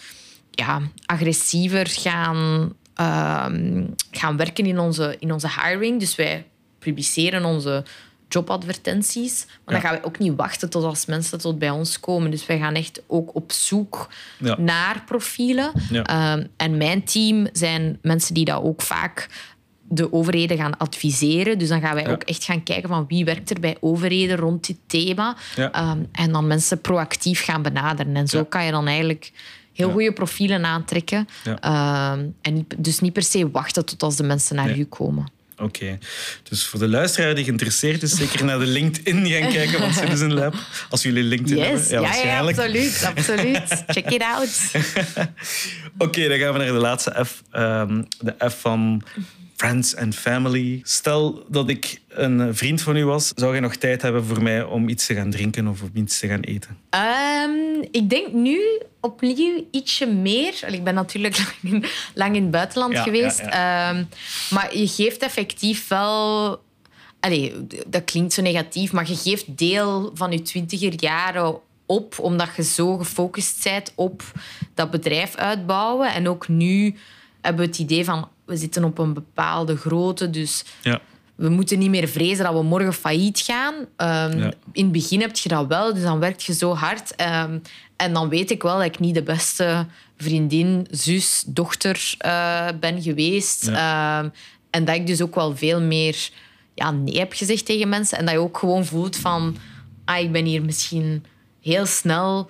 [0.51, 5.99] ja, agressiever gaan, ehm, gaan werken in onze, in onze hiring.
[5.99, 6.45] Dus wij
[6.79, 7.83] publiceren onze
[8.33, 9.45] jobadvertenties.
[9.65, 12.31] Maar dan gaan we ook niet wachten tot als mensen tot bij ons komen.
[12.31, 14.07] Dus wij gaan echt ook op zoek
[14.39, 14.55] Ja.
[14.59, 15.71] naar profielen.
[15.89, 16.03] Ja.
[16.03, 19.27] Ehm, en mijn team zijn mensen die dat ook vaak
[19.93, 21.57] de overheden gaan adviseren.
[21.57, 24.67] Dus dan gaan wij ook echt gaan kijken van wie werkt er bij overheden rond
[24.67, 25.35] dit thema.
[25.55, 28.15] Ehm, en dan mensen proactief gaan benaderen.
[28.15, 29.31] En zo kan je dan eigenlijk
[29.73, 29.93] heel Ja.
[29.93, 31.27] goede profielen aantrekken.
[31.43, 31.59] Ja.
[31.59, 34.77] Ehm, en dus niet per se wachten tot als de mensen naar Nee.
[34.79, 35.25] u komen.
[35.61, 35.97] Oké.
[36.49, 40.33] Dus voor de luisteraar die geïnteresseerd is, zeker naar de LinkedIn gaan kijken van Citizen
[40.33, 40.53] Lab.
[40.89, 42.09] Als jullie LinkedIn Yes, hebben.
[42.09, 43.83] ja, ja, absoluut, absoluut.
[43.87, 44.49] Check it out.
[45.97, 47.41] Oké, dan gaan we naar de laatste F.
[47.51, 49.01] Ehm, de F van
[49.55, 50.79] Friends and Family.
[50.83, 54.63] Stel dat ik een vriend van u was, zou je nog tijd hebben voor mij
[54.63, 56.77] om iets te gaan drinken of om iets te gaan eten?
[56.89, 58.59] Ehm, ik denk nu
[59.01, 60.53] opnieuw ietsje meer.
[60.67, 63.39] Ik ben natuurlijk lang in, lang in het buitenland Ja, geweest.
[63.39, 64.03] ja, Ehm,
[64.49, 66.61] maar je geeft effectief wel...
[67.19, 67.53] Allee,
[67.87, 72.63] dat klinkt zo negatief, maar je geeft deel van je twintiger jaren op, omdat je
[72.63, 74.23] zo gefocust bent op
[74.73, 76.13] dat bedrijf uitbouwen.
[76.13, 76.95] En ook nu
[77.41, 81.01] hebben we het idee van, we zitten op een bepaalde grootte, dus Ja.
[81.41, 83.73] We moeten niet meer vrezen dat we morgen failliet gaan.
[83.95, 84.53] Ehm, Ja.
[84.71, 87.15] In het begin heb je dat wel, dus dan werk je zo hard.
[87.15, 87.59] Ehm,
[87.95, 89.85] en dan weet ik wel dat ik niet de beste
[90.17, 93.67] vriendin, zus, dochter eh, ben geweest.
[93.67, 94.29] Ehm,
[94.69, 96.29] en dat ik dus ook wel veel meer
[96.73, 98.17] ja, nee heb gezegd tegen mensen.
[98.17, 99.57] En dat je ook gewoon voelt van...
[100.05, 101.25] Ah, ik ben hier misschien
[101.61, 102.49] heel snel...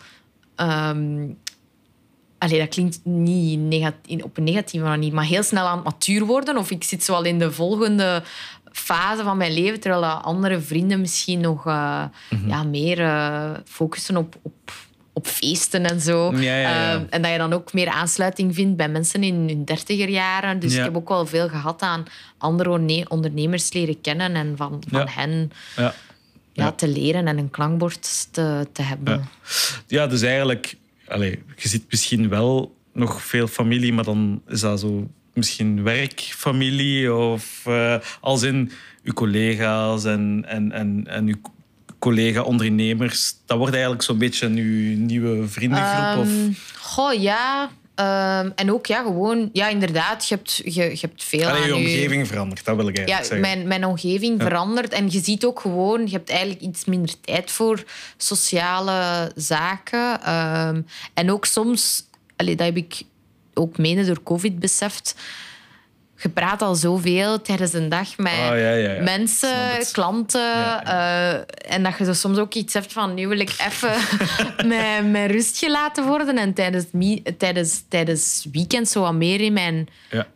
[2.37, 6.25] Allee, dat klinkt niet negatief, op een negatieve manier, maar heel snel aan het matuur
[6.25, 6.57] worden.
[6.57, 8.23] Of ik zit zo al in de volgende
[8.71, 12.47] fase van mijn leven, terwijl andere vrienden misschien nog eh, Mhm.
[12.47, 14.71] ja, meer eh, focussen op, op,
[15.13, 16.31] op feesten en zo.
[16.31, 16.93] Ja, ja, ja.
[16.93, 20.59] Eh, en dat je dan ook meer aansluiting vindt bij mensen in hun dertiger jaren.
[20.59, 22.03] Dus ik heb ook wel veel gehad aan
[22.37, 22.69] andere
[23.07, 25.51] ondernemers leren kennen en van, van hen
[26.53, 26.71] Ja.
[26.71, 29.13] te leren en een klankbord te, te hebben.
[29.13, 29.21] Ja.
[29.87, 30.75] Ja, dus eigenlijk,
[31.07, 37.13] allez, je ziet misschien wel nog veel familie, maar dan is dat zo misschien werkfamilie
[37.13, 38.71] of eh, als in
[39.03, 41.35] uw collega's en, en, en, en uw
[41.99, 43.33] collega-ondernemers.
[43.45, 46.17] Dat wordt eigenlijk zo'n beetje uw nieuwe vriendengroep.
[46.25, 46.27] of...
[46.27, 47.69] Ehm, Goh, ja.
[47.95, 49.49] Ehm, en ook, ja, gewoon...
[49.53, 52.75] Ja, inderdaad, je hebt, je, je hebt veel Allee, aan je je- omgeving verandert, dat
[52.75, 53.55] wil ik eigenlijk Ja, zeggen.
[53.57, 54.93] mijn, mijn omgeving verandert.
[54.93, 56.05] En je ziet ook gewoon...
[56.05, 57.83] Je hebt eigenlijk iets minder tijd voor
[58.17, 60.21] sociale zaken.
[60.23, 60.81] Ehm,
[61.13, 62.05] en ook soms...
[62.35, 63.01] Allee, dat heb ik
[63.53, 65.15] ook mede door covid beseft...
[66.21, 68.93] Je praat al zoveel tijdens een dag met Ah, ja, ja, ja.
[68.93, 70.83] Snap mensen, klanten.
[70.83, 71.33] Eh,
[71.73, 73.13] en dat je zo soms ook iets hebt van...
[73.13, 73.93] Nu wil ik even
[74.73, 76.37] met, met rust gelaten worden.
[76.37, 76.85] En tijdens,
[77.37, 79.87] tijdens, tijdens weekend zo wat meer in mijn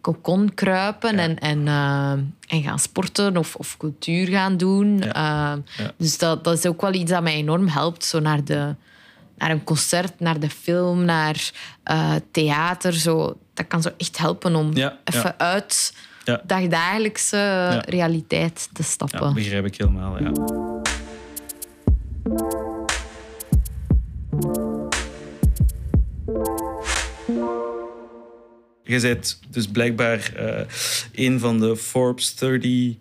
[0.01, 1.19] cocon kruipen.
[1.19, 2.12] En, en, eh,
[2.47, 5.01] en gaan sporten of, of cultuur gaan doen.
[5.01, 5.54] Eh.
[5.97, 8.06] Dus dat, dat is ook wel iets dat mij enorm helpt.
[8.06, 8.75] Zo naar, de,
[9.38, 11.52] naar een concert, naar de film, naar
[11.84, 12.93] eh, theater.
[12.93, 13.38] Zo.
[13.54, 15.38] Dat kan zo echt helpen om Ja, even ja.
[15.38, 15.93] uit
[16.24, 16.41] Ja.
[16.45, 19.28] dagdagelijkse realiteit te stappen.
[19.28, 20.32] Ja, begrijp ik helemaal, ja.
[28.84, 30.65] Je bent dus blijkbaar eh,
[31.13, 32.95] een van de Forbes 30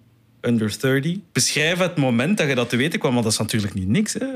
[0.47, 1.17] under 30.
[1.33, 4.13] Beschrijf het moment dat je dat te weten kwam, want dat is natuurlijk niet niks.
[4.13, 4.27] Hè?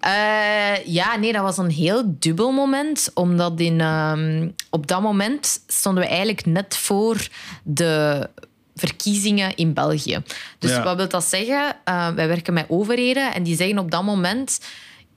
[0.00, 3.10] Eh, ja, nee, dat was een heel dubbel moment.
[3.14, 7.28] Omdat in, ehm, op dat moment stonden we eigenlijk net voor
[7.62, 8.28] de
[8.74, 10.22] verkiezingen in België.
[10.58, 10.82] Dus Ja.
[10.82, 11.76] wat wil dat zeggen?
[11.84, 14.60] Eh, wij werken met overheden en die zeggen op dat moment...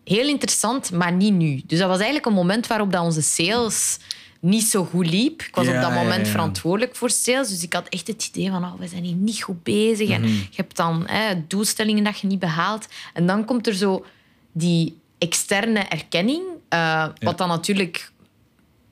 [0.03, 1.61] Heel interessant, maar niet nu.
[1.65, 3.97] Dus dat was eigenlijk een moment waarop dat onze sales
[4.39, 5.41] niet zo goed liep.
[5.41, 6.31] Ik was Ja, op dat moment ja.
[6.31, 7.49] verantwoordelijk voor sales.
[7.49, 10.07] Dus ik had echt het idee van, oh, we zijn hier niet goed bezig.
[10.09, 10.23] Mhm.
[10.23, 12.87] En je hebt dan hè, doelstellingen dat je niet behaalt.
[13.13, 14.05] En dan komt er zo
[14.51, 16.43] die externe erkenning.
[16.69, 18.11] eh, Wat dan natuurlijk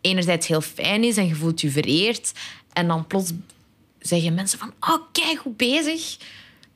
[0.01, 2.31] enerzijds heel fijn is en je voelt je vereerd.
[2.73, 3.31] En dan plots
[3.99, 6.17] zeggen mensen van, oh, kijk, goed bezig.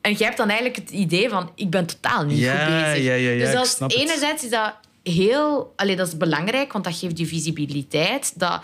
[0.02, 3.04] En jij hebt dan eigenlijk het idee van, ik ben totaal niet goed bezig.
[3.38, 4.74] dus dat enerzijds is dat
[5.04, 5.74] heel...
[5.76, 8.40] Allee, dat is belangrijk, want dat geeft je visibiliteit.
[8.40, 8.62] Dat,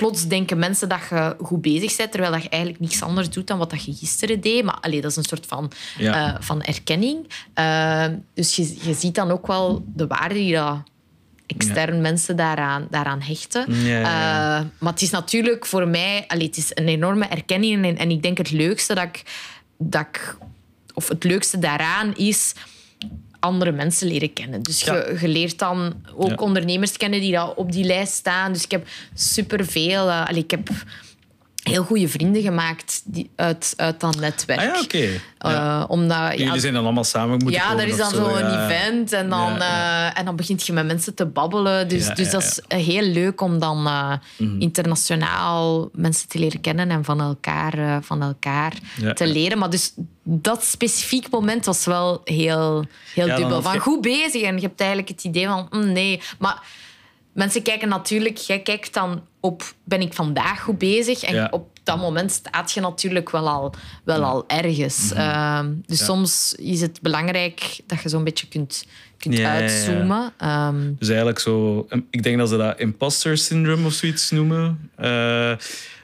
[0.00, 3.46] plots denken mensen dat je goed bezig bent, terwijl dat je eigenlijk niets anders doet
[3.46, 4.64] dan wat dat je gisteren deed.
[4.64, 6.34] Maar allee, dat is een soort van, Ja.
[6.34, 7.28] eh, van erkenning.
[7.54, 10.76] Eh, dus je, je ziet dan ook wel de waarde die dat
[11.46, 13.74] extern mensen daaraan, daaraan hechten.
[13.74, 14.00] Ja.
[14.00, 16.24] Eh, maar het is natuurlijk voor mij...
[16.26, 17.84] Allee, het is een enorme erkenning.
[17.84, 19.22] En, en ik denk het leukste dat ik,
[19.78, 20.36] dat ik...
[20.94, 22.54] Of het leukste daaraan is
[23.40, 24.62] andere mensen leren kennen.
[24.62, 24.94] Dus Ja.
[24.94, 26.34] je, je leert dan ook Ja.
[26.34, 28.52] ondernemers kennen die dat op die lijst staan.
[28.52, 30.08] Dus ik heb superveel...
[30.08, 30.68] eh, allee, ik heb
[31.62, 34.58] heel goede vrienden gemaakt die, uit, uit dat netwerk.
[34.60, 35.08] Ah ja, oké.
[35.38, 35.80] Ja.
[35.82, 38.38] Eh, omdat, ja, Jullie zijn dan allemaal samen moeten ja, er is dan zo, zo'n
[38.38, 38.64] ja.
[38.70, 41.88] event en dan, eh, en dan begint je met mensen te babbelen.
[41.88, 44.60] Dus, dus dat is heel leuk om dan eh, Mhm.
[44.60, 48.72] internationaal mensen te leren kennen en van elkaar, van elkaar
[49.14, 49.58] te leren.
[49.58, 49.92] Maar dus
[50.22, 53.62] dat specifiek moment was wel heel, heel dubbel.
[53.62, 56.20] Van je- goed bezig en je hebt eigenlijk het idee van mm, nee.
[56.38, 56.62] Maar
[57.32, 61.22] mensen kijken natuurlijk, jij kijkt dan op ben ik vandaag goed bezig?
[61.22, 61.48] En Ja.
[61.50, 65.12] op dat moment staat je natuurlijk wel al, wel al ergens.
[65.12, 65.94] Ehm, dus Mhm.
[65.98, 66.04] Ja.
[66.04, 68.86] soms is het belangrijk dat je zo'n beetje kunt,
[69.18, 70.32] kunt Ja, uitzoomen.
[70.38, 71.86] Ehm, Dus eigenlijk zo...
[72.10, 74.90] Ik denk dat ze dat imposter syndrome of zoiets noemen.
[74.96, 75.52] Eh,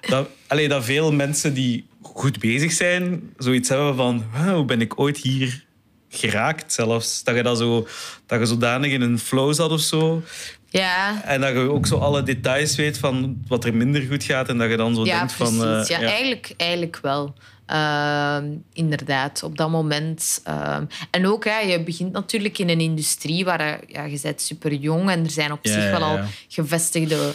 [0.00, 4.24] dat, allee, dat veel mensen die goed bezig zijn, zoiets hebben van...
[4.34, 5.64] "Huh, hoe ben ik ooit hier
[6.08, 7.24] geraakt zelfs?
[7.24, 7.86] Dat je, dat zo,
[8.26, 10.22] dat je zodanig in een flow zat of zo.
[10.68, 14.48] Ja, En dat je ook zo alle details weet van wat er minder goed gaat.
[14.48, 15.56] En dat je dan zo ja, denkt precies.
[15.58, 15.68] van...
[15.68, 17.34] eh, ja, Eigenlijk, eigenlijk wel.
[17.66, 20.40] Ehm, inderdaad, op dat moment.
[20.44, 24.40] Ehm, en ook, hè, je begint natuurlijk in een industrie waar eh, ja, je bent
[24.40, 26.26] super jong en er zijn op Ja, zich ja, wel al ja.
[26.48, 27.34] gevestigde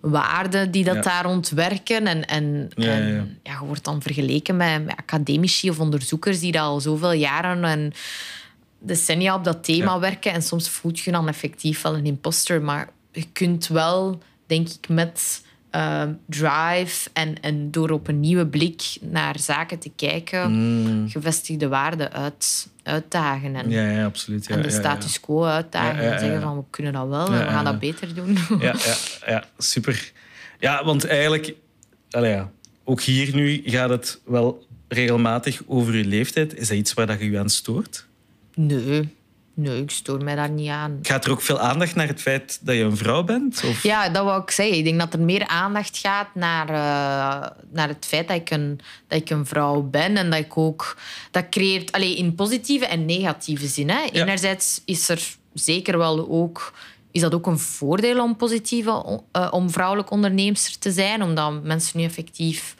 [0.00, 1.00] waarden die dat Ja.
[1.00, 2.06] daar ontwerken.
[2.06, 3.24] En, en, Ja, ja, en ja.
[3.52, 7.64] ja, je wordt dan vergeleken met, met academici of onderzoekers die dat al zoveel jaren
[7.64, 7.92] en
[8.78, 9.98] decennia op dat thema Ja.
[9.98, 10.32] werken.
[10.32, 12.62] En soms voelt je dan effectief wel een imposter.
[12.62, 18.46] Maar je kunt wel, denk ik, met eh, drive en, en door op een nieuwe
[18.46, 23.54] blik naar zaken te kijken, gevestigde waarden uit, uitdagen.
[23.56, 23.72] En, Mm.
[23.72, 24.46] Ja, ja, absoluut.
[24.46, 26.12] Ja, en de ja, status quo uitdagen.
[26.12, 28.38] En zeggen van, we kunnen dat wel en we gaan dat beter doen.
[28.60, 30.12] ja, ja, ja, super.
[30.58, 31.54] Ja, want eigenlijk,
[32.84, 36.54] ook hier nu gaat het wel regelmatig over je leeftijd.
[36.56, 38.06] Is dat iets waar dat je je aan stoort?
[38.60, 39.14] Nee,
[39.54, 40.98] nee, ik stoor mij daar niet aan.
[41.02, 43.64] Gaat er ook veel aandacht naar het feit dat je een vrouw bent?
[43.64, 43.82] Of?
[43.82, 44.76] Ja, dat wou ik zeggen.
[44.76, 48.80] Ik denk dat er meer aandacht gaat naar, eh, naar het feit dat ik, een,
[49.08, 50.16] dat ik een vrouw ben.
[50.16, 50.96] En dat ik ook...
[51.30, 51.92] Dat creëert...
[51.92, 53.90] Allee, in positieve en negatieve zin.
[53.90, 54.00] Hè.
[54.00, 54.22] Ja.
[54.22, 56.72] Enerzijds is er zeker wel ook...
[57.12, 59.22] Is dat ook een voordeel om positieve...
[59.32, 61.22] eh, om vrouwelijk onderneemster te zijn?
[61.22, 62.74] Omdat mensen nu effectief...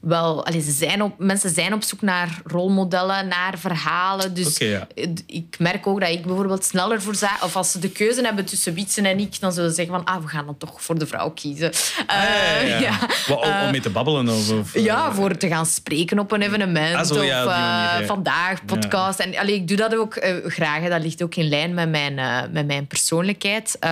[0.00, 4.34] Wel, allee, ze zijn op, mensen zijn op zoek naar rolmodellen, naar verhalen.
[4.34, 4.86] Dus ja.
[5.26, 8.44] ik merk ook dat ik bijvoorbeeld sneller voor za- Of als ze de keuze hebben
[8.44, 10.98] tussen Wietsen en ik, dan zullen ze zeggen van ah, we gaan dan toch voor
[10.98, 11.70] de vrouw kiezen.
[12.06, 12.80] Ah, Eh, ja, ja.
[12.86, 12.98] ja.
[13.28, 14.28] Wat, om, om mee te babbelen?
[14.28, 16.94] Of, of, eh, Ja, voor te gaan spreken op een evenement.
[16.96, 18.06] Ah, zo, ja, of manier, eh, ja.
[18.06, 19.18] vandaag, podcast.
[19.18, 20.80] En allee, ik doe dat ook eh, graag.
[20.80, 20.88] hè.
[20.88, 23.76] Dat ligt ook in lijn met mijn, eh, met mijn persoonlijkheid.
[23.80, 23.90] Eh,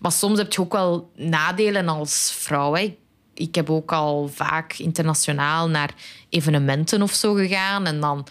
[0.00, 2.74] maar soms heb je ook wel nadelen als vrouw.
[2.74, 2.96] Hè.
[3.34, 5.90] Ik heb ook al vaak internationaal naar
[6.28, 7.86] evenementen of zo gegaan.
[7.86, 8.26] En dan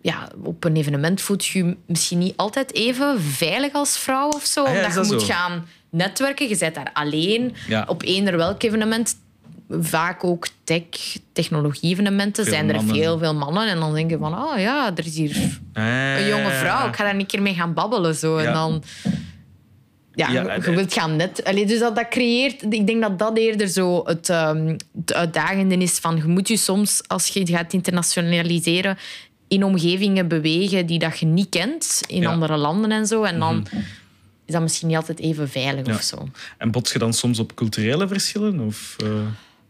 [0.00, 4.44] ja, op een evenement voelt je je misschien niet altijd even veilig als vrouw of
[4.44, 4.64] zo.
[4.64, 5.32] Ah ja, omdat is je moet zo?
[5.32, 6.48] gaan netwerken.
[6.48, 7.84] Je bent daar alleen Ja.
[7.88, 9.16] op eender welk evenement.
[9.80, 10.82] Vaak ook tech,
[11.32, 12.44] technologie-evenementen.
[12.44, 12.94] Zijn er mannen.
[12.94, 13.68] veel, veel mannen.
[13.68, 15.36] En dan denk je van, oh ja, er is hier
[15.72, 16.88] Ah, een jonge vrouw.
[16.88, 18.14] Ik ga daar een keer mee gaan babbelen.
[18.14, 18.40] Zo.
[18.40, 18.46] Ja.
[18.46, 18.82] En dan...
[20.14, 21.44] Ja, Ja, je- je wilt gaan net...
[21.44, 22.62] Allee, dus dat, dat creëert...
[22.72, 26.16] Ik denk dat dat eerder zo het, het uitdagende is van...
[26.16, 28.98] Je moet je soms, als je gaat internationaliseren,
[29.48, 32.00] in omgevingen bewegen die dat je niet kent.
[32.06, 32.30] In Ja.
[32.30, 33.22] andere landen en zo.
[33.22, 33.66] En dan
[34.46, 35.94] is dat misschien niet altijd even veilig Ja.
[35.94, 36.28] of zo.
[36.58, 38.60] En bots je dan soms op culturele verschillen?
[38.60, 39.08] Of, eh,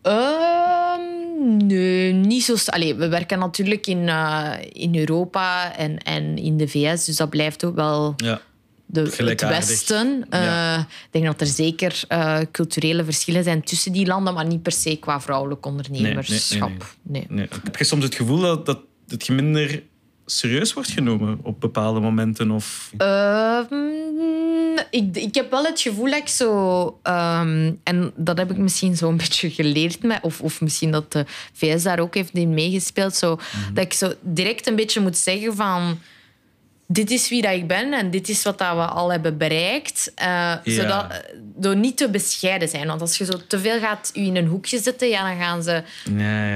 [0.02, 2.54] Ehm, nee, niet zo...
[2.66, 7.04] Allee, we werken natuurlijk in, eh, in Europa en, en in de VS.
[7.04, 8.40] Dus dat blijft ook wel ja.
[8.86, 9.40] De, het.
[9.40, 10.26] Westen.
[10.30, 10.78] Eh.
[10.78, 14.72] Ik denk dat er zeker eh, culturele verschillen zijn tussen die landen, maar niet per
[14.72, 16.96] se qua vrouwelijk ondernemerschap.
[17.02, 17.48] Nee, Nee.
[17.64, 18.66] Heb je soms het gevoel dat,
[19.06, 19.82] dat, je minder
[20.26, 22.50] serieus wordt genomen op bepaalde momenten?
[22.50, 22.92] Of...
[22.96, 23.74] Ehm,
[24.90, 26.98] ik, ik heb wel het gevoel dat ik zo...
[27.02, 31.12] ehm, en dat heb ik misschien zo een beetje geleerd, met, of, of misschien dat
[31.12, 33.38] de VS daar ook heeft in meegespeeld, zo,
[33.72, 35.98] dat ik zo direct een beetje moet zeggen van...
[36.86, 40.12] dit is wie dat ik ben en dit is wat dat we al hebben bereikt.
[40.22, 41.22] Uh, zodat,
[41.56, 42.86] door niet te bescheiden zijn.
[42.86, 45.62] Want als je zo te veel gaat u in een hoekje zetten, ja, dan gaan
[45.62, 45.82] ze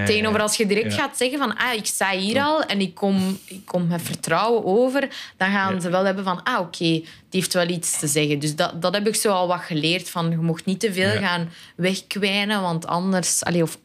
[0.07, 0.41] tegenover...
[0.41, 3.61] Als je direct gaat zeggen van, ah, ik sta hier al en ik kom, ik
[3.65, 7.69] kom met vertrouwen over, dan gaan ze wel hebben van, ah, oké, die heeft wel
[7.69, 8.39] iets te zeggen.
[8.39, 10.11] Dus dat, dat heb ik zo al wat geleerd.
[10.11, 13.45] Van, je mocht niet te veel gaan wegkwijnen, want anders...
[13.45, 13.79] Allee, of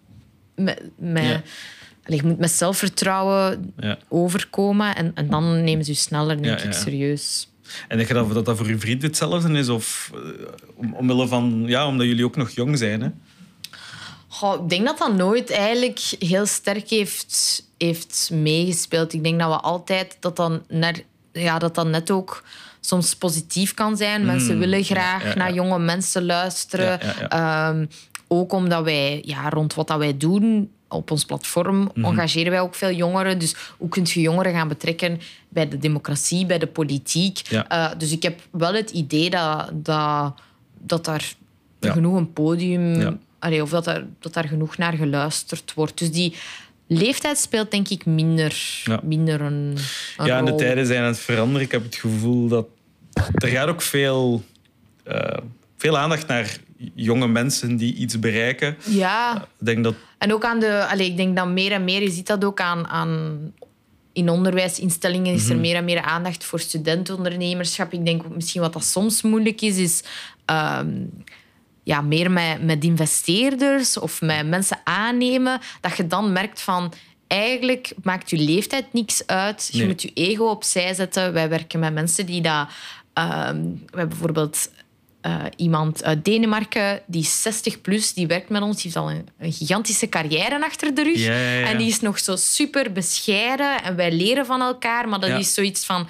[0.55, 1.41] met, met
[2.05, 3.73] Allee, je moet met zelfvertrouwen
[4.09, 7.47] overkomen en, en dan nemen ze je sneller, denk ik, serieus.
[7.87, 9.69] En denk je dat, dat voor je vriend hetzelfde is?
[9.69, 10.19] Of uh,
[10.75, 13.01] om, omwille van, ja, omdat jullie ook nog jong zijn?
[13.01, 13.07] Hè?
[14.41, 19.13] ik denk dat dat nooit eigenlijk heel sterk heeft, heeft meegespeeld.
[19.13, 20.99] Ik denk dat we altijd dat dan, naar,
[21.31, 22.43] ja, dat dan net ook
[22.79, 24.19] soms positief kan zijn.
[24.19, 24.25] Mm.
[24.25, 26.99] Mensen willen graag naar jonge mensen luisteren.
[27.69, 27.87] Um,
[28.27, 32.05] ook omdat wij ja, rond wat dat wij doen op ons platform mhm.
[32.05, 33.39] engageren wij ook veel jongeren.
[33.39, 35.19] Dus hoe kun je jongeren gaan betrekken
[35.49, 37.41] bij de democratie, bij de politiek?
[37.51, 40.33] Uh, dus ik heb wel het idee dat, dat,
[40.79, 41.33] dat daar
[41.79, 43.19] genoeg een podium...
[43.39, 45.97] Allee, of dat, er, dat daar genoeg naar geluisterd wordt.
[45.97, 46.35] Dus die
[46.87, 49.77] leeftijd speelt denk ik minder, minder een,
[50.17, 51.61] een Ja, en de tijden zijn aan het veranderen.
[51.61, 52.67] Ik heb het gevoel dat...
[53.33, 54.43] Er gaat ook veel...
[55.07, 55.37] Uh,
[55.77, 56.57] veel aandacht naar
[56.95, 58.77] jonge mensen die iets bereiken.
[58.83, 59.35] Ja.
[59.59, 59.95] Ik denk dat...
[60.17, 60.85] En ook aan de...
[60.85, 62.87] Allez, ik denk dat meer en meer, je ziet dat ook aan...
[62.87, 63.39] aan
[64.13, 65.61] in onderwijsinstellingen is er mhm.
[65.61, 67.93] meer en meer aandacht voor studentenondernemerschap.
[67.93, 70.03] Ik denk misschien wat dat soms moeilijk is, is
[70.45, 70.89] ehm,
[71.83, 75.59] ja, meer met, met investeerders of met mensen aannemen.
[75.81, 76.93] Dat je dan merkt van
[77.27, 79.69] eigenlijk maakt je leeftijd niks uit.
[79.71, 81.33] Je moet je ego opzij zetten.
[81.33, 82.67] Wij werken met mensen die dat.
[83.13, 84.69] Um, we hebben bijvoorbeeld
[85.25, 89.11] uh, iemand uit Denemarken, die is 60 plus, die werkt met ons, die heeft al
[89.11, 91.27] een, een gigantische carrière achter de rug.
[91.69, 95.53] En die is nog zo super bescheiden en wij leren van elkaar, maar dat is
[95.53, 96.07] zoiets van...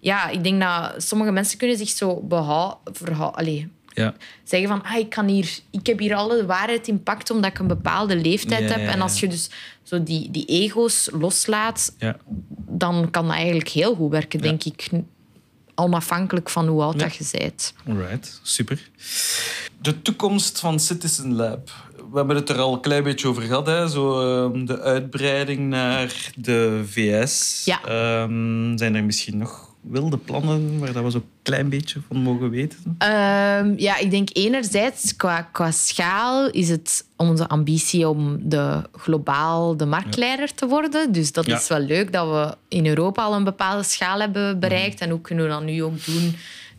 [0.00, 3.72] Ja, ik denk dat sommige mensen kunnen zich zo behouden...
[3.94, 4.14] Ja.
[4.44, 7.58] Zeggen van, ah, ik, kan hier, ik heb hier alle waarheid in pact omdat ik
[7.58, 8.88] een bepaalde leeftijd heb.
[8.88, 9.50] En als je dus
[9.82, 11.94] zo die, die ego's loslaat,
[12.68, 14.90] dan kan dat eigenlijk heel goed werken, denk ik
[15.74, 17.74] onafhankelijk van hoe oud dat je bent.
[17.88, 18.90] Alright, super.
[19.80, 21.70] De toekomst van Citizen Lab.
[22.10, 23.66] We hebben het er al een klein beetje over gehad.
[23.66, 23.88] Hè?
[23.88, 27.62] Zo, ehm, de uitbreiding naar de VS.
[27.64, 28.22] Ja.
[28.22, 32.50] Um, zijn er misschien nog wilde plannen waar dat we zo'n klein beetje van mogen
[32.50, 32.78] weten?
[32.84, 39.76] Um, ja, ik denk enerzijds qua, qua schaal is het onze ambitie om de, globaal
[39.76, 41.12] de marktleider te worden.
[41.12, 45.00] Dus dat is wel leuk dat we in Europa al een bepaalde schaal hebben bereikt.
[45.00, 46.34] En hoe kunnen we dat nu ook doen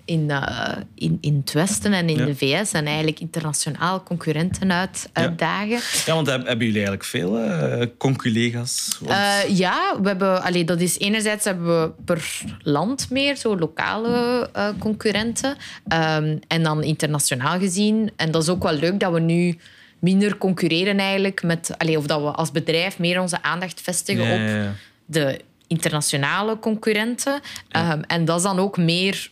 [0.05, 5.09] in, uh, in, in het Westen en in de VS en eigenlijk internationaal concurrenten uit,
[5.13, 5.69] uitdagen.
[5.69, 5.79] Ja.
[6.05, 8.99] ja, want hebben jullie eigenlijk veel uh, conculega's?
[9.07, 14.49] Uh, ja, we hebben, allee, dat is enerzijds hebben we per land meer zo lokale
[14.79, 18.11] concurrenten um, en dan internationaal gezien.
[18.15, 19.57] En dat is ook wel leuk dat we nu
[19.99, 24.75] minder concurreren eigenlijk met, allee, of dat we als bedrijf meer onze aandacht vestigen op
[25.05, 27.41] de internationale concurrenten.
[27.69, 29.31] Ehm, en dat is dan ook meer...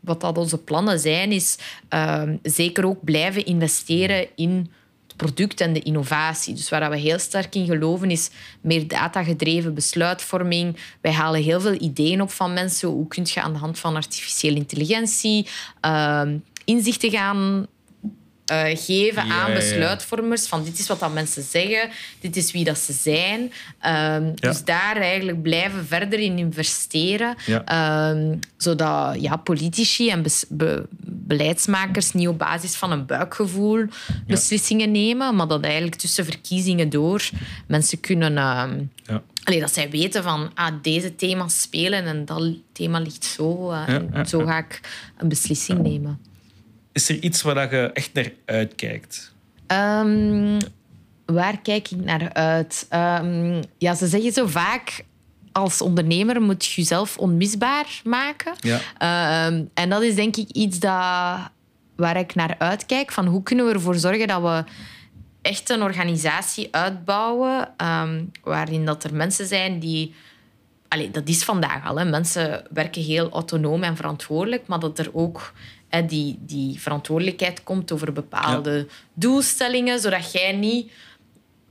[0.00, 4.70] Wat dat onze plannen zijn, is ehm, zeker ook blijven investeren in
[5.06, 6.54] het product en de innovatie.
[6.54, 8.30] Dus waar we heel sterk in geloven, is
[8.60, 10.76] meer datagedreven besluitvorming.
[11.00, 12.88] Wij halen heel veel ideeën op van mensen.
[12.88, 15.46] Hoe kun je aan de hand van artificiële intelligentie
[15.80, 17.66] um, inzichten gaan
[18.52, 20.46] uh, geven aan besluitvormers.
[20.46, 21.90] Van dit is wat dat mensen zeggen,
[22.20, 23.52] dit is wie dat ze zijn.
[24.20, 27.36] Um, Dus daar eigenlijk blijven verder in investeren.
[27.72, 33.84] Um, zodat ja, politici en be beleidsmakers niet op basis van een buikgevoel
[34.26, 37.28] beslissingen nemen, maar dat eigenlijk tussen verkiezingen door
[37.66, 38.38] mensen kunnen...
[39.44, 43.70] Allee, dat zij weten van ah, deze thema's spelen en dat thema ligt zo.
[43.72, 44.80] Uh, en zo ga ik
[45.16, 46.20] een beslissing nemen.
[46.98, 49.34] Is er iets waar je echt naar uitkijkt?
[49.66, 50.58] Um,
[51.26, 52.86] waar kijk ik naar uit?
[52.94, 55.04] Um, ja, ze zeggen zo vaak
[55.52, 58.52] als ondernemer moet je jezelf onmisbaar maken.
[58.60, 58.80] Ja.
[59.02, 61.38] Uh, en dat is denk ik iets dat,
[61.96, 63.12] waar ik naar uitkijk.
[63.12, 64.64] Van hoe kunnen we ervoor zorgen dat we
[65.42, 70.14] echt een organisatie uitbouwen um, waarin dat er mensen zijn die...
[70.88, 71.96] Allee, dat is vandaag al.
[71.96, 72.04] Hè.
[72.04, 75.52] Mensen werken heel autonoom en verantwoordelijk, maar dat er ook
[76.06, 80.92] die, die verantwoordelijkheid komt over bepaalde doelstellingen, zodat jij niet...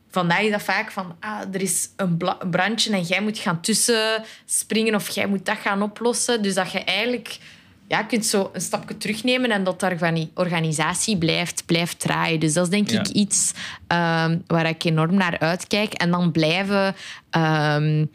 [0.09, 2.17] Vandaag is dat vaak van, ah, er is een,
[2.49, 6.41] brandje en jij moet gaan tussen springen of jij moet dat gaan oplossen.
[6.41, 7.39] Dus dat je eigenlijk
[7.87, 12.39] ja, kunt zo een stapje terugnemen en dat daar van die organisatie blijft, blijft draaien.
[12.39, 13.51] Dus dat is denk ik iets
[13.87, 15.93] um, waar ik enorm naar uitkijk.
[15.93, 16.95] En dan blijven...
[17.37, 18.09] Um,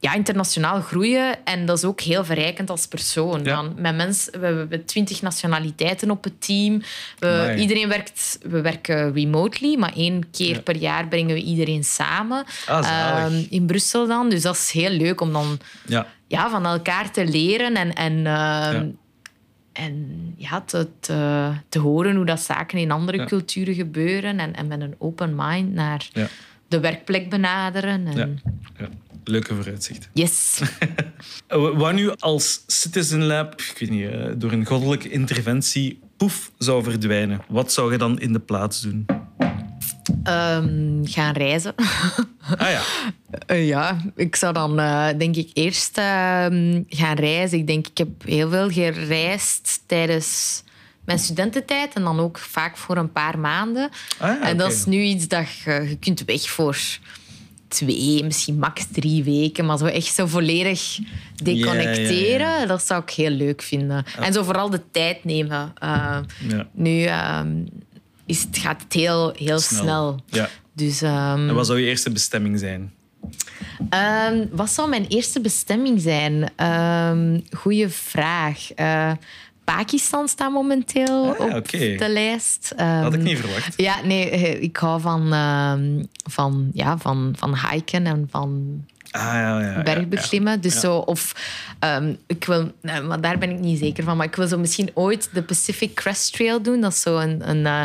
[0.00, 1.44] ja, internationaal groeien.
[1.44, 3.44] En dat is ook heel verrijkend als persoon.
[3.44, 3.54] Ja.
[3.54, 6.82] Dan, met mensen, we hebben twintig nationaliteiten op het team.
[7.18, 10.60] We, iedereen werkt, we werken remotely, maar één keer Ja.
[10.60, 12.44] per jaar brengen we iedereen samen.
[12.66, 12.86] Ah.
[12.86, 14.28] Ehm, in Brussel dan.
[14.28, 18.26] Dus dat is heel leuk om dan Ja, ja, van elkaar te leren en, en,
[18.26, 18.88] ehm,
[19.72, 24.38] en ja, te, te, te horen hoe dat zaken in andere culturen gebeuren.
[24.38, 26.08] En, en met een open mind naar
[26.68, 28.06] de werkplek benaderen.
[28.06, 28.40] En.
[29.28, 30.10] Leuke vooruitzichten.
[30.12, 30.58] Yes.
[31.46, 36.50] Eh, Wat nu als Citizen Lab, ik weet niet, eh, door een goddelijke interventie, poef,
[36.58, 39.06] zou verdwijnen, wat zou je dan in de plaats doen?
[40.22, 41.74] Ehm, gaan reizen.
[42.58, 42.82] Ah ja,
[43.46, 44.76] Eh, ja, ik zou dan
[45.18, 47.58] denk ik eerst ehm, gaan reizen.
[47.58, 50.62] Ik denk, ik heb heel veel gereisd tijdens
[51.04, 53.90] mijn studententijd en dan ook vaak voor een paar maanden.
[54.18, 56.78] Ah ja, en dat is nu iets dat je, je kunt weg voor
[57.68, 60.98] twee, misschien max drie weken, maar zo echt zo volledig
[61.42, 64.04] deconnecteren, Ja, ja, dat zou ik heel leuk vinden.
[64.20, 65.72] En zo vooral de tijd nemen.
[65.78, 66.68] Eh, ja.
[66.72, 67.64] nu ehm,
[68.26, 70.20] is het, gaat het heel, heel snel.
[70.26, 70.48] Ja.
[70.72, 72.92] Dus, ehm, En wat zou je eerste bestemming zijn?
[73.90, 76.50] Ehm, wat zou mijn eerste bestemming zijn?
[77.50, 78.72] Goeie vraag.
[78.72, 79.12] Eh,
[79.74, 82.72] Pakistan staat momenteel Ah, op de lijst.
[82.76, 83.72] Had ik Ehm, niet verwacht.
[83.76, 89.22] Ja, nee, eh, ik hou van, ehm, van, ja, van, van hiken en van Ah,
[89.22, 90.60] ja, ja, ja, bergbeklimmen.
[90.60, 91.34] Dus zo, of
[91.78, 94.58] ehm, ik wil, nou, maar daar ben ik niet zeker van, maar ik wil zo
[94.58, 96.80] misschien ooit de Pacific Crest Trail doen.
[96.80, 97.82] Dat is zo een, een, eh,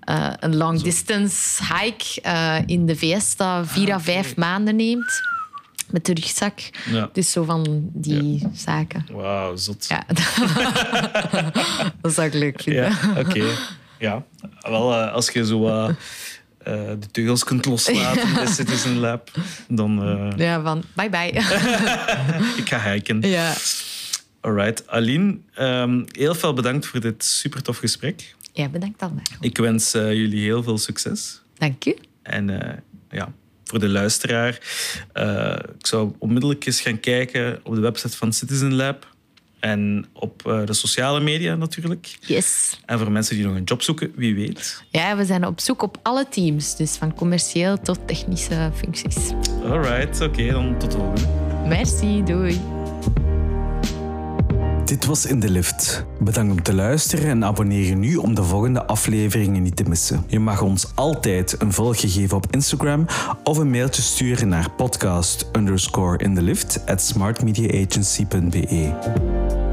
[0.00, 5.20] eh, een long distance hike eh, in de VS dat vier à vijf maanden neemt.
[5.92, 6.60] Met de rugzak.
[6.90, 7.10] Ja.
[7.12, 9.06] Dus zo van die zaken.
[9.12, 9.86] Wauw, zot.
[9.88, 10.04] Ja,
[12.02, 12.92] dat zou ik leuk vinden.
[13.18, 13.44] Oké.
[13.98, 14.24] Ja,
[14.60, 15.90] wel, eh, als je zo wat
[16.58, 19.30] eh, de teugels kunt loslaten bij Citizen Lab,
[19.68, 21.30] dan uh, Ja, van bye bye.
[22.62, 23.20] ik ga hiken.
[23.20, 23.54] ja.
[24.40, 28.34] Alright, Aline, um, heel veel bedankt voor dit super tof gesprek.
[28.52, 29.22] ja, bedankt allemaal.
[29.40, 31.40] Ik wens uh, jullie heel veel succes.
[31.58, 31.96] Dank u.
[32.22, 33.32] En ja,
[33.70, 34.58] voor de luisteraar,
[35.14, 39.08] uh, ik zou onmiddellijk eens gaan kijken op de website van Citizen Lab.
[39.60, 42.16] En op uh, de sociale media natuurlijk.
[42.20, 42.78] Yes.
[42.86, 44.82] En voor mensen die nog een job zoeken, wie weet.
[44.88, 46.76] Ja, we zijn op zoek op alle teams.
[46.76, 49.30] Dus van commercieel tot technische functies.
[49.64, 51.28] Alright, oké, okay, dan tot de volgende.
[51.68, 52.79] Merci, doei.
[54.90, 56.04] Dit was In de Lift.
[56.20, 60.24] Bedankt om te luisteren en abonneer je nu om de volgende afleveringen niet te missen.
[60.26, 63.06] Je mag ons altijd een volgje geven op Instagram
[63.44, 69.69] of een mailtje sturen naar podcast underscore in the lift at smartmediaagency.be.